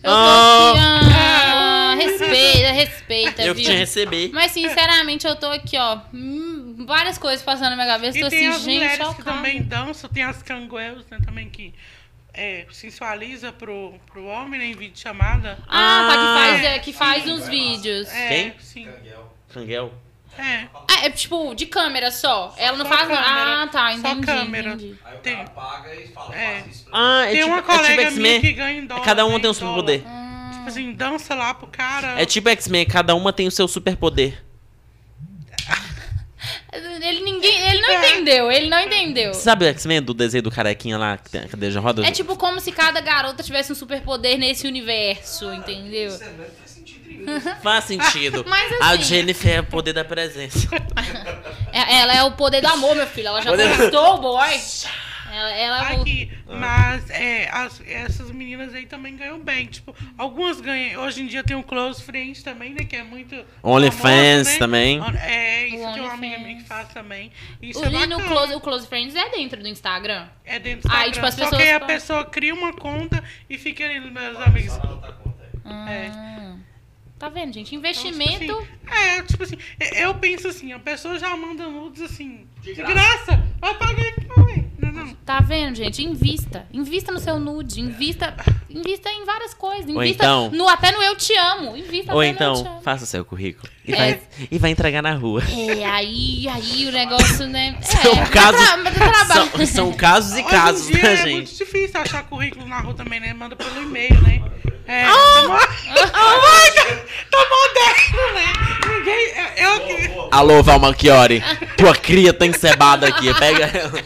[0.03, 0.71] tô Ah.
[0.71, 3.65] aqui, ah, respeita, respeita, Eu viu?
[3.65, 4.31] tinha que receber.
[4.33, 8.19] Mas sinceramente, eu tô aqui, ó, hum, várias coisas passando na minha cabeça.
[8.19, 11.49] E tô tem assim, as gente, mulheres que também dançam, tem as canguelas, né, também
[11.49, 11.75] que
[12.37, 15.59] é, sensualiza pro, pro homem, né, em vídeo chamada.
[15.69, 16.75] Ah, tá, que faz, é.
[16.75, 18.09] é, que faz uns vídeos.
[18.13, 18.55] É, Quem?
[18.61, 18.85] Sim.
[18.87, 19.33] Canguel.
[19.53, 19.95] Canguel.
[20.39, 20.67] É.
[20.91, 22.55] Ah, é tipo, de câmera só.
[22.59, 23.09] Ela não Só faz.
[23.09, 23.63] câmera.
[23.63, 24.27] Ah, tá, Só entendi.
[24.27, 24.69] câmera.
[24.75, 24.97] entendi.
[25.03, 25.37] Aí o Tem.
[25.37, 26.61] cara paga e fala, É.
[26.61, 28.41] faz isso Ah, é Tem tipo, uma é tipo colega minha X-Men.
[28.43, 29.03] que ganha em dólar.
[29.03, 30.01] Cada uma tem um superpoder.
[30.01, 32.21] Tipo assim, dança lá pro cara.
[32.21, 34.45] É tipo X-Men, cada uma tem o seu superpoder.
[36.73, 39.35] Ele, ninguém, ele não entendeu, ele não entendeu.
[39.35, 42.07] Sabe o X-Men do desenho do carequinha lá, que tem a cadeira de roda?
[42.07, 46.09] É tipo como se cada garota tivesse um superpoder nesse universo, entendeu?
[46.11, 46.97] Isso é, faz sentido
[47.63, 48.45] Faz sentido.
[48.49, 50.69] Mas A assim- Jennifer é o poder da presença.
[51.73, 53.29] É- Ela é o poder do amor, meu filho.
[53.29, 54.61] Ela já conquistou o boy.
[55.37, 59.67] Ela, ela é o- Aqui, mas é, as- essas meninas aí também ganham bem.
[59.67, 61.03] Tipo, algumas ganham.
[61.03, 62.85] Hoje em dia tem o Close Friends também, né?
[62.85, 63.37] Que é muito.
[63.63, 64.59] OnlyFans né?
[64.59, 65.01] também.
[65.21, 67.31] É, isso O tem uma amiga minha que faz também.
[67.61, 68.25] Isso O, é e no bacana.
[68.29, 70.27] close, o Close Friends é dentro do Instagram.
[70.45, 71.13] É dentro do Aí, Instagram.
[71.13, 74.11] tipo, as Só pessoas que aí a pessoa cria uma conta e fica ali nos
[74.13, 74.73] meus amigos.
[74.73, 75.43] Só na outra conta,
[75.91, 76.11] é.
[76.15, 76.57] Ah,
[77.19, 77.75] Tá vendo, gente?
[77.75, 78.37] Então, Investimento.
[78.47, 79.57] tipo assim, é, tipo assim,
[79.97, 82.93] eu penso assim, a pessoa já manda nudes assim, de, De graça.
[82.93, 83.47] graça.
[83.59, 84.07] vai pagar
[85.25, 86.03] Tá vendo, gente?
[86.05, 86.67] Invista.
[86.73, 87.81] Invista no seu nude.
[87.81, 88.35] Invista,
[88.71, 89.89] invista em várias coisas.
[89.89, 91.77] Invista então- no, até no Eu Te Amo.
[91.77, 92.81] Invista Ou até no Eu Te então, Amo.
[92.83, 93.69] faça o seu currículo.
[93.87, 93.97] E, É.
[93.97, 95.43] vai, e vai entregar na rua.
[95.43, 97.77] É, aí, aí o negócio, né?
[97.83, 98.67] São é, casos-.
[99.33, 101.33] São, são casos e Hoje em casos, dia né, é gente?
[101.33, 103.33] muito difícil achar currículo na rua também, né?
[103.33, 104.43] Manda pelo e-mail, né?
[104.89, 105.59] É, Ah!
[106.13, 106.83] tá,
[107.31, 108.53] tá moderno, né?
[108.99, 109.33] Ninguém.
[109.57, 109.71] Eu,
[110.15, 111.43] eu, Alô, Valma Chiori.
[111.77, 113.33] Tua cria tá encebada aqui.
[113.35, 114.03] Pega ela.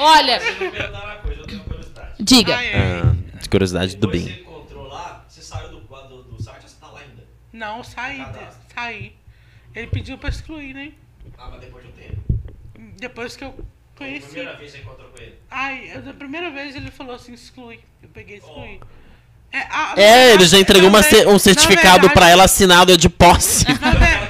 [0.00, 2.12] Olha, Primeiro dar uma coisa, eu tenho uma curiosidade.
[2.20, 2.56] diga.
[2.56, 3.02] Ah, é.
[3.34, 4.22] Ah, de curiosidade do bem.
[4.22, 7.24] você encontrou lá, você saiu do, do, do site, você tá lá ainda.
[7.52, 8.62] Não, saí, Cadastro.
[8.74, 9.12] saí.
[9.74, 10.92] Ele pediu pra excluir, né?
[11.36, 12.20] Ah, mas depois de um tempo.
[12.98, 13.52] Depois que eu
[13.96, 14.26] Foi a conheci.
[14.28, 15.34] primeira vez que você encontrou com ele.
[15.50, 17.80] Ai, eu- da primeira vez ele falou assim, exclui.
[18.02, 18.80] Eu peguei e excluí.
[19.52, 23.64] É, a- É, ele já entregou uma um certificado verdade- pra ela assinado de posse.
[23.80, 24.28] Na ver-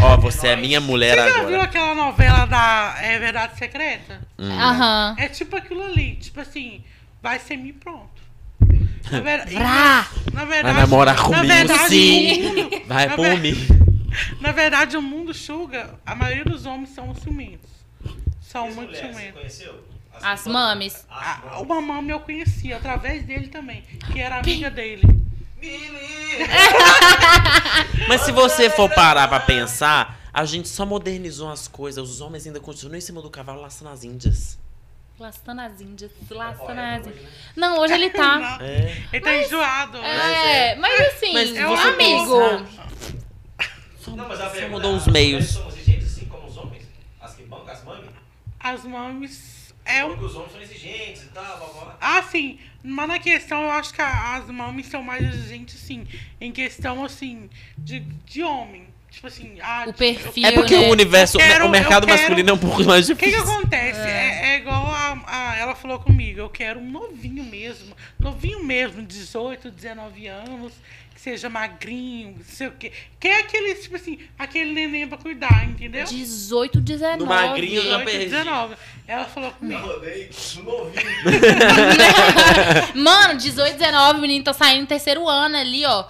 [0.00, 0.04] Ah.
[0.04, 1.62] Ó, você é minha mulher Você já viu agora.
[1.64, 4.20] aquela novela da é, Verdade Secreta?
[4.38, 4.50] Hum.
[4.50, 5.16] Aham.
[5.18, 6.82] É tipo aquilo ali, tipo assim,
[7.22, 8.08] vai ser me pronto.
[9.10, 10.06] Na, ver- Vrá.
[10.32, 12.42] na verdade, Vai namorar na comigo, verdade, sim.
[12.42, 13.54] o mundo- Vai na por ver- mim.
[14.40, 17.70] Na verdade, o mundo suga, a maioria dos homens são ciumentos.
[18.40, 19.34] São muito ciumentos.
[19.34, 19.84] conheceu?
[20.22, 20.94] As mames.
[20.94, 21.60] As A, mames.
[21.60, 23.82] o mamãe eu conhecia através dele também,
[24.12, 25.02] que era amiga dele.
[28.08, 32.08] Mas se você for parar pra pensar, a gente só modernizou as coisas.
[32.08, 34.58] Os homens ainda continuam em cima do cavalo laçando as índias.
[35.18, 37.26] Laçando as índias, laçando as índias.
[37.56, 38.58] Não, hoje ele tá.
[38.62, 39.02] É.
[39.12, 39.98] Ele tá enjoado.
[39.98, 42.38] É, mas assim, Mas É um você amigo.
[42.38, 42.88] pensar-
[44.16, 45.50] Não, mas a Só mudou os mulheres meios.
[45.50, 46.84] são exigentes assim como os homens?
[47.20, 48.10] As que bancam, as mames?
[48.60, 49.57] As mames
[49.88, 51.98] é um os homens são exigentes e tal, blá, blá.
[52.00, 52.58] Ah, sim.
[52.82, 56.06] Mas na questão, eu acho que as mames são mais exigentes, sim.
[56.40, 58.86] Em questão, assim, de, de homem.
[59.10, 60.86] Tipo assim, ah, O tipo, perfil, É porque né?
[60.86, 63.52] o universo, quero- o mercado quero- masculino é um pouco mais O que que difícil.
[63.52, 64.00] acontece?
[64.00, 67.96] É, é igual a, a- ela falou comigo, eu quero um novinho mesmo.
[68.20, 70.72] Novinho mesmo, 18, 19 anos,
[71.14, 72.92] que seja magrinho, não sei o quê.
[73.18, 76.04] Que é aquele, tipo assim, aquele neném pra cuidar, entendeu?
[76.04, 77.18] 18, 19.
[77.18, 78.26] No magrinho, eu já 18, perdi.
[78.26, 78.74] 19.
[79.08, 79.80] Ela falou comigo.
[79.80, 81.02] Eu rodei no novinho.
[82.94, 86.04] Mano, 18, 19, o menino tá saindo no terceiro ano ali, ó.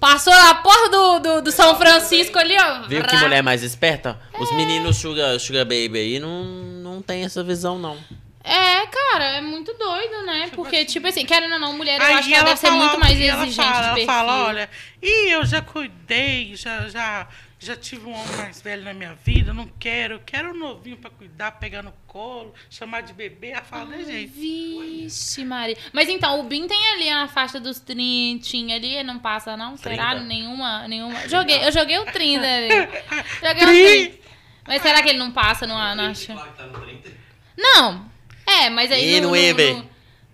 [0.00, 2.82] Passou na porta do, do, do São Francisco ali, ó.
[2.88, 4.18] Viu que mulher mais esperta?
[4.38, 7.96] Os meninos sugar, sugar baby aí não, não tem essa visão, não.
[8.44, 10.48] É, cara, é muito doido, né?
[10.54, 12.66] Porque, assim- tipo assim, querendo ou não, mulher, eu Aí acho que ela deve ser
[12.68, 14.06] fala- muito mais e ela exigente fala, de ela perfil.
[14.06, 14.70] fala, olha,
[15.02, 17.26] e eu já cuidei, já, já,
[17.58, 20.96] já tive um homem mais velho na minha vida, não quero, eu quero um novinho
[20.98, 24.32] pra cuidar, pegar no colo, chamar de bebê, ela fala desse jeito.
[24.34, 25.76] Vixe, Maria.
[25.92, 29.76] Mas então, o Bin tem ali na faixa dos 30 ali, não passa não?
[29.76, 30.10] Será?
[30.10, 30.24] 30.
[30.24, 31.26] Nenhuma, nenhuma.
[31.28, 32.68] Joguei, eu joguei o 30 ali.
[33.42, 34.06] Joguei o Tri.
[34.08, 34.26] 30.
[34.68, 36.12] Mas será que ele não passa numa, na...
[36.14, 37.10] Claro que tá no 30.
[37.56, 38.10] Não.
[38.46, 39.74] É, mas aí E não, no Eber?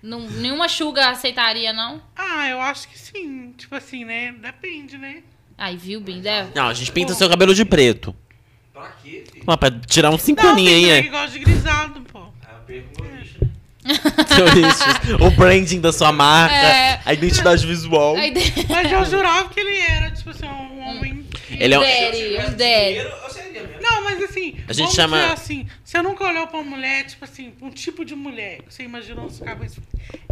[0.02, 2.02] não, não- nenhuma Suga aceitaria, não?
[2.16, 5.22] Ah, eu acho que sim, tipo assim, né, depende, né.
[5.64, 6.20] Aí, viu, Bin?
[6.20, 6.48] Deve.
[6.56, 8.12] Não, a gente pinta seu cabelo de preto.
[8.72, 9.44] Pra quê, filho?
[9.46, 11.10] Mas pra tirar uns cinco Não, aninhos aí, mulher que é.
[11.12, 12.18] gosta de grisaldo, pô.
[12.44, 13.22] Ah, eu perco meu né?
[14.26, 15.24] Seu lixo.
[15.24, 17.00] o branding da sua marca, É.
[17.04, 18.16] a identidade visual.
[18.16, 18.32] Aí,
[18.68, 21.24] Mas eu jurava que ele era, tipo assim, um homem...
[21.30, 22.56] que- Ele é um- Daddy, um daddy.
[22.56, 23.41] dinheiro, eu.
[24.02, 27.24] Não, mas assim, A gente chama- dizer assim, você nunca olhou pra uma mulher, tipo
[27.24, 29.76] assim, um tipo de mulher, você imaginou nos cabos,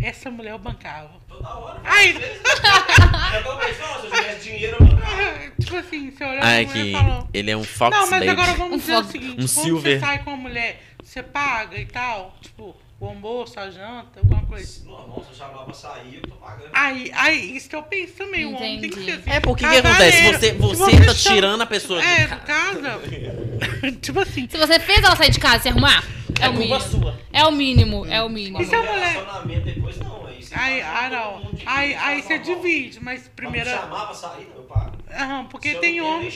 [0.02, 1.10] essa mulher eu bancava.
[1.28, 1.80] Toda hora.
[1.84, 2.14] Ai,
[3.36, 5.50] Eu também falo, se eu tivesse dinheiro, eu bancava.
[5.60, 7.28] tipo assim, você olhou Ai, pra mulher e falou...
[7.32, 8.28] ele é um fox Não, mas baby.
[8.28, 10.00] agora vamos Um dizer o seguinte, um quando silver.
[10.00, 14.42] você sai com uma mulher, você paga e tal, tipo, o almoço, a janta, alguma
[14.42, 14.84] coisa.
[14.84, 16.68] Normal, se eu chamar pra sair, eu tô pagando.
[16.72, 19.30] Aí, aí, isso que eu penso também, o homem tem que ser assim.
[19.30, 20.22] É, porque o que acontece?
[20.32, 22.40] Você, Se você tá chama- tirando a pessoa É, de casa.
[22.40, 23.00] casa.
[24.02, 26.04] tipo assim, Se você fez ela sair de casa e se arrumar,
[26.40, 26.80] é, É o culpa mínimo.
[26.80, 27.20] sua.
[27.32, 28.58] É o mínimo, é o mínimo.
[28.58, 30.26] E Mas no mulher- relacionamento depois, não.
[30.26, 31.40] Aí você aí, paga, ah, não.
[31.50, 33.70] divide, Aí, tá aí você divide, mas Mas me primeiro...
[33.70, 34.92] chamar pra sair, não, eu pago.
[35.10, 36.30] Aham, porque tem homem.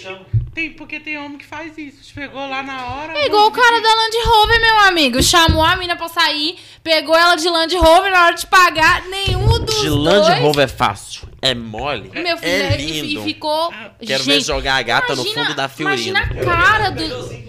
[0.55, 2.05] Tem, porque tem homem que faz isso.
[2.15, 3.19] Chegou lá na hora.
[3.19, 5.23] É igual o cara da Land Rover, meu amigo.
[5.23, 9.03] Chamou a mina pra sair, pegou ela de Land Rover na hora de pagar.
[9.09, 10.41] Nenhum dos De Land dois.
[10.41, 11.29] Rover é fácil.
[11.43, 12.09] é mole.
[12.15, 13.21] Meu filho, é e- lindo.
[13.21, 13.73] e ficou.
[14.01, 16.53] Quero ver gente, jogar a gata no imagina- fundo da Imagina Fiorina.
[16.53, 17.45] a cara do.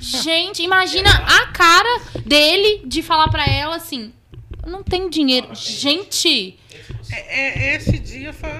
[0.00, 4.12] Gente, imagina a cara dele de falar pra ela assim:
[4.64, 5.48] "Eu não tenho dinheiro.
[5.54, 6.58] Gente,
[7.10, 8.50] É, é, esse dia foi.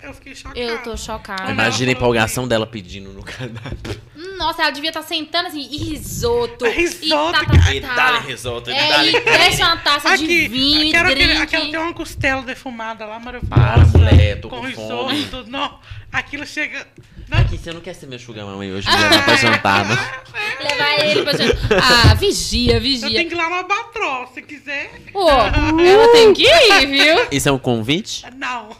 [0.00, 0.60] Eu fiquei chocada.
[0.60, 1.50] eu tô chocada.
[1.50, 4.00] Imagina a empolgação dela pedindo no cardápio.
[4.36, 6.64] Nossa, ela devia estar sentando assim, e risoto.
[6.70, 7.74] Risoto, e tá, cara.
[7.74, 8.24] E tá, dá-lhe tá.
[8.24, 11.42] risoto, e É, dá-lhe e desce uma taça de Aqui, vinho e quero aquele, drink.
[11.42, 13.54] aquela tem uma costela defumada lá, maravilhosa.
[13.62, 15.26] Para, mulher, tô com com risoto, fome.
[15.48, 15.80] Não,
[16.12, 16.86] aquilo chega.
[17.28, 19.96] Não, Aqui, você não quer ser meu sugar mamãe hoje, me levar pra jantar, não?
[20.60, 22.10] Levar ele pra jantar.
[22.10, 23.08] Ah, vigia, eu vigia.
[23.08, 24.90] tenho que ir lá no Albatroz, se quiser.
[25.12, 27.26] Pô, ela tem que ir, viu?
[27.30, 28.24] Isso é um convite?
[28.36, 28.68] Não.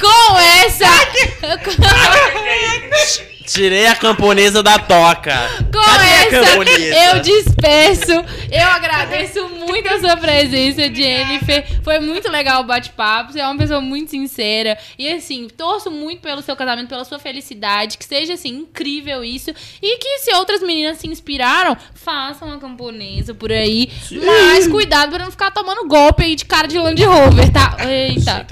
[0.00, 0.88] Com essa.
[3.48, 5.34] Tirei a camponesa da toca.
[5.72, 6.96] Com Cadê a essa, camponesa?
[6.96, 8.12] eu disperso.
[8.50, 11.64] Eu agradeço muito a sua presença, Jennifer.
[11.82, 13.32] Foi muito legal o bate-papo.
[13.32, 14.76] Você é uma pessoa muito sincera.
[14.98, 17.96] E assim, torço muito pelo seu casamento, pela sua felicidade.
[17.96, 19.50] Que seja assim, incrível isso.
[19.80, 23.90] E que se outras meninas se inspiraram, façam a camponesa por aí.
[24.12, 27.76] Mas cuidado pra não ficar tomando golpe aí de cara de Land Rover, tá?
[27.88, 28.46] Eita.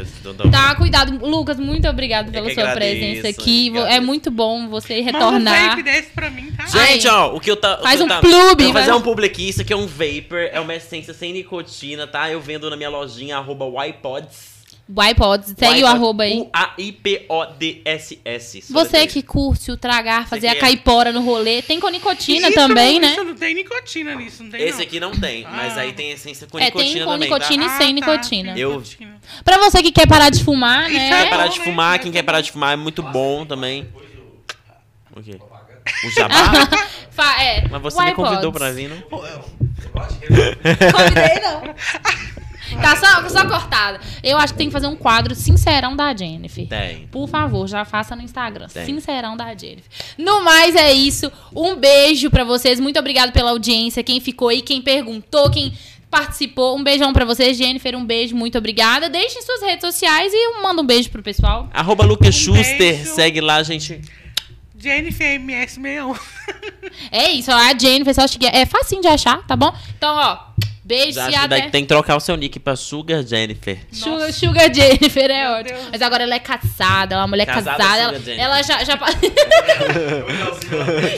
[0.50, 1.18] Tá cuidado.
[1.26, 3.72] Lucas, muito obrigado pela sua agradeço, presença aqui.
[3.88, 5.70] É muito bom você Manda um retornar.
[5.70, 6.66] vape desse pra mim, tá?
[6.66, 7.14] Gente, Ai.
[7.14, 7.78] ó, o que eu tá.
[7.82, 9.48] Faz que eu um tá- plug, eu Vou fazer faz- um publi aqui.
[9.48, 12.30] Isso aqui é um vapor, é uma essência sem nicotina, tá?
[12.30, 14.56] Eu vendo na minha lojinha, arroba YPods.
[15.10, 16.38] iPods, segue o arroba aí.
[17.36, 18.72] U-A-I-P-O-D-S-S.
[18.72, 22.54] Você que curte o tragar, fazer a é- caipora no rolê, tem com nicotina Isso
[22.56, 23.12] também, né?
[23.12, 24.84] Isso não tem nicotina nisso, não tem Esse não.
[24.84, 25.80] aqui não tem, mas Ah.
[25.80, 27.74] aí tem essência com É, tem nicotina com também, nicotina tá?
[27.74, 28.56] e sem tá, nicotina.
[28.58, 29.16] Eu- nicotina.
[29.44, 31.08] Pra você que quer parar de fumar, né?
[31.08, 31.64] quer parar de né?
[31.64, 33.86] fumar, quem quer parar de fumar é muito bom também.
[35.16, 35.38] O quê?
[36.04, 36.52] O jabá?
[37.10, 38.30] Fa- é, Mas você o me iPods.
[38.30, 39.00] convidou pra vir, não?
[40.92, 41.74] Convidei, não.
[42.82, 44.00] Tá só, só cortada.
[44.24, 46.66] Eu acho que tem que fazer um quadro sincerão da Jennifer.
[46.66, 47.06] Tem.
[47.06, 48.66] Por favor, já faça no Instagram.
[48.66, 48.84] Tem.
[48.84, 49.84] Sincerão da Jennifer.
[50.18, 51.30] No mais, é isso.
[51.54, 52.80] Um beijo pra vocês.
[52.80, 54.02] Muito obrigado pela audiência.
[54.02, 55.72] Quem ficou aí, quem perguntou, quem
[56.10, 56.76] participou.
[56.76, 57.56] Um beijão pra vocês.
[57.56, 58.34] Jennifer, um beijo.
[58.34, 59.08] Muito obrigada.
[59.08, 61.70] Deixem suas redes sociais e manda um beijo pro pessoal.
[61.72, 63.14] Arroba Lucas Um Schuster, beijo.
[63.14, 64.00] segue lá, gente.
[64.86, 66.16] Jennifer MS61.
[67.10, 68.54] É isso, ó, a Jennifer, só chegar.
[68.54, 69.74] É facinho de achar, tá bom?
[69.96, 70.38] Então, ó,
[70.84, 71.70] beijo Já e acho que até.
[71.70, 73.78] tem que trocar o seu nick pra Sugar Jennifer.
[73.90, 75.76] Sugar, Sugar Jennifer é Meu ótimo.
[75.78, 75.88] Deus.
[75.92, 78.02] Mas agora ela é casada, ela é uma mulher Casada, casada.
[78.02, 78.44] Sugar Ela, Jennifer.
[78.44, 78.84] ela já.
[78.84, 78.94] já...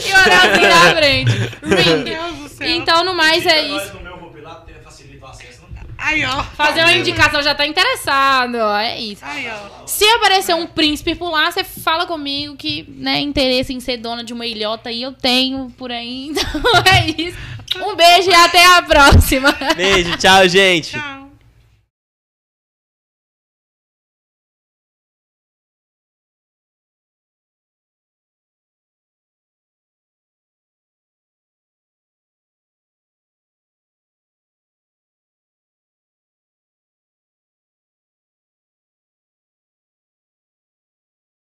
[0.07, 1.31] e olhar assim na frente.
[1.63, 2.03] Ring.
[2.03, 2.67] Deus do céu.
[2.69, 3.93] Então, no mais é isso.
[3.93, 5.61] no meu vou lá, tem- facilita o acesso.
[5.73, 5.81] Não?
[6.01, 6.43] Aí, ó.
[6.43, 8.77] Fazer uma indicação já tá interessado, ó.
[8.77, 9.23] É isso.
[9.23, 9.85] Aí, ó.
[9.85, 14.23] Se aparecer um príncipe por lá, você fala comigo que, né, interesse em ser dona
[14.23, 16.31] de uma ilhota aí eu tenho por aí.
[16.39, 17.37] Então é isso.
[17.77, 19.55] Um beijo e até a próxima.
[19.75, 20.91] Beijo, tchau, gente.
[20.91, 21.18] Tchau.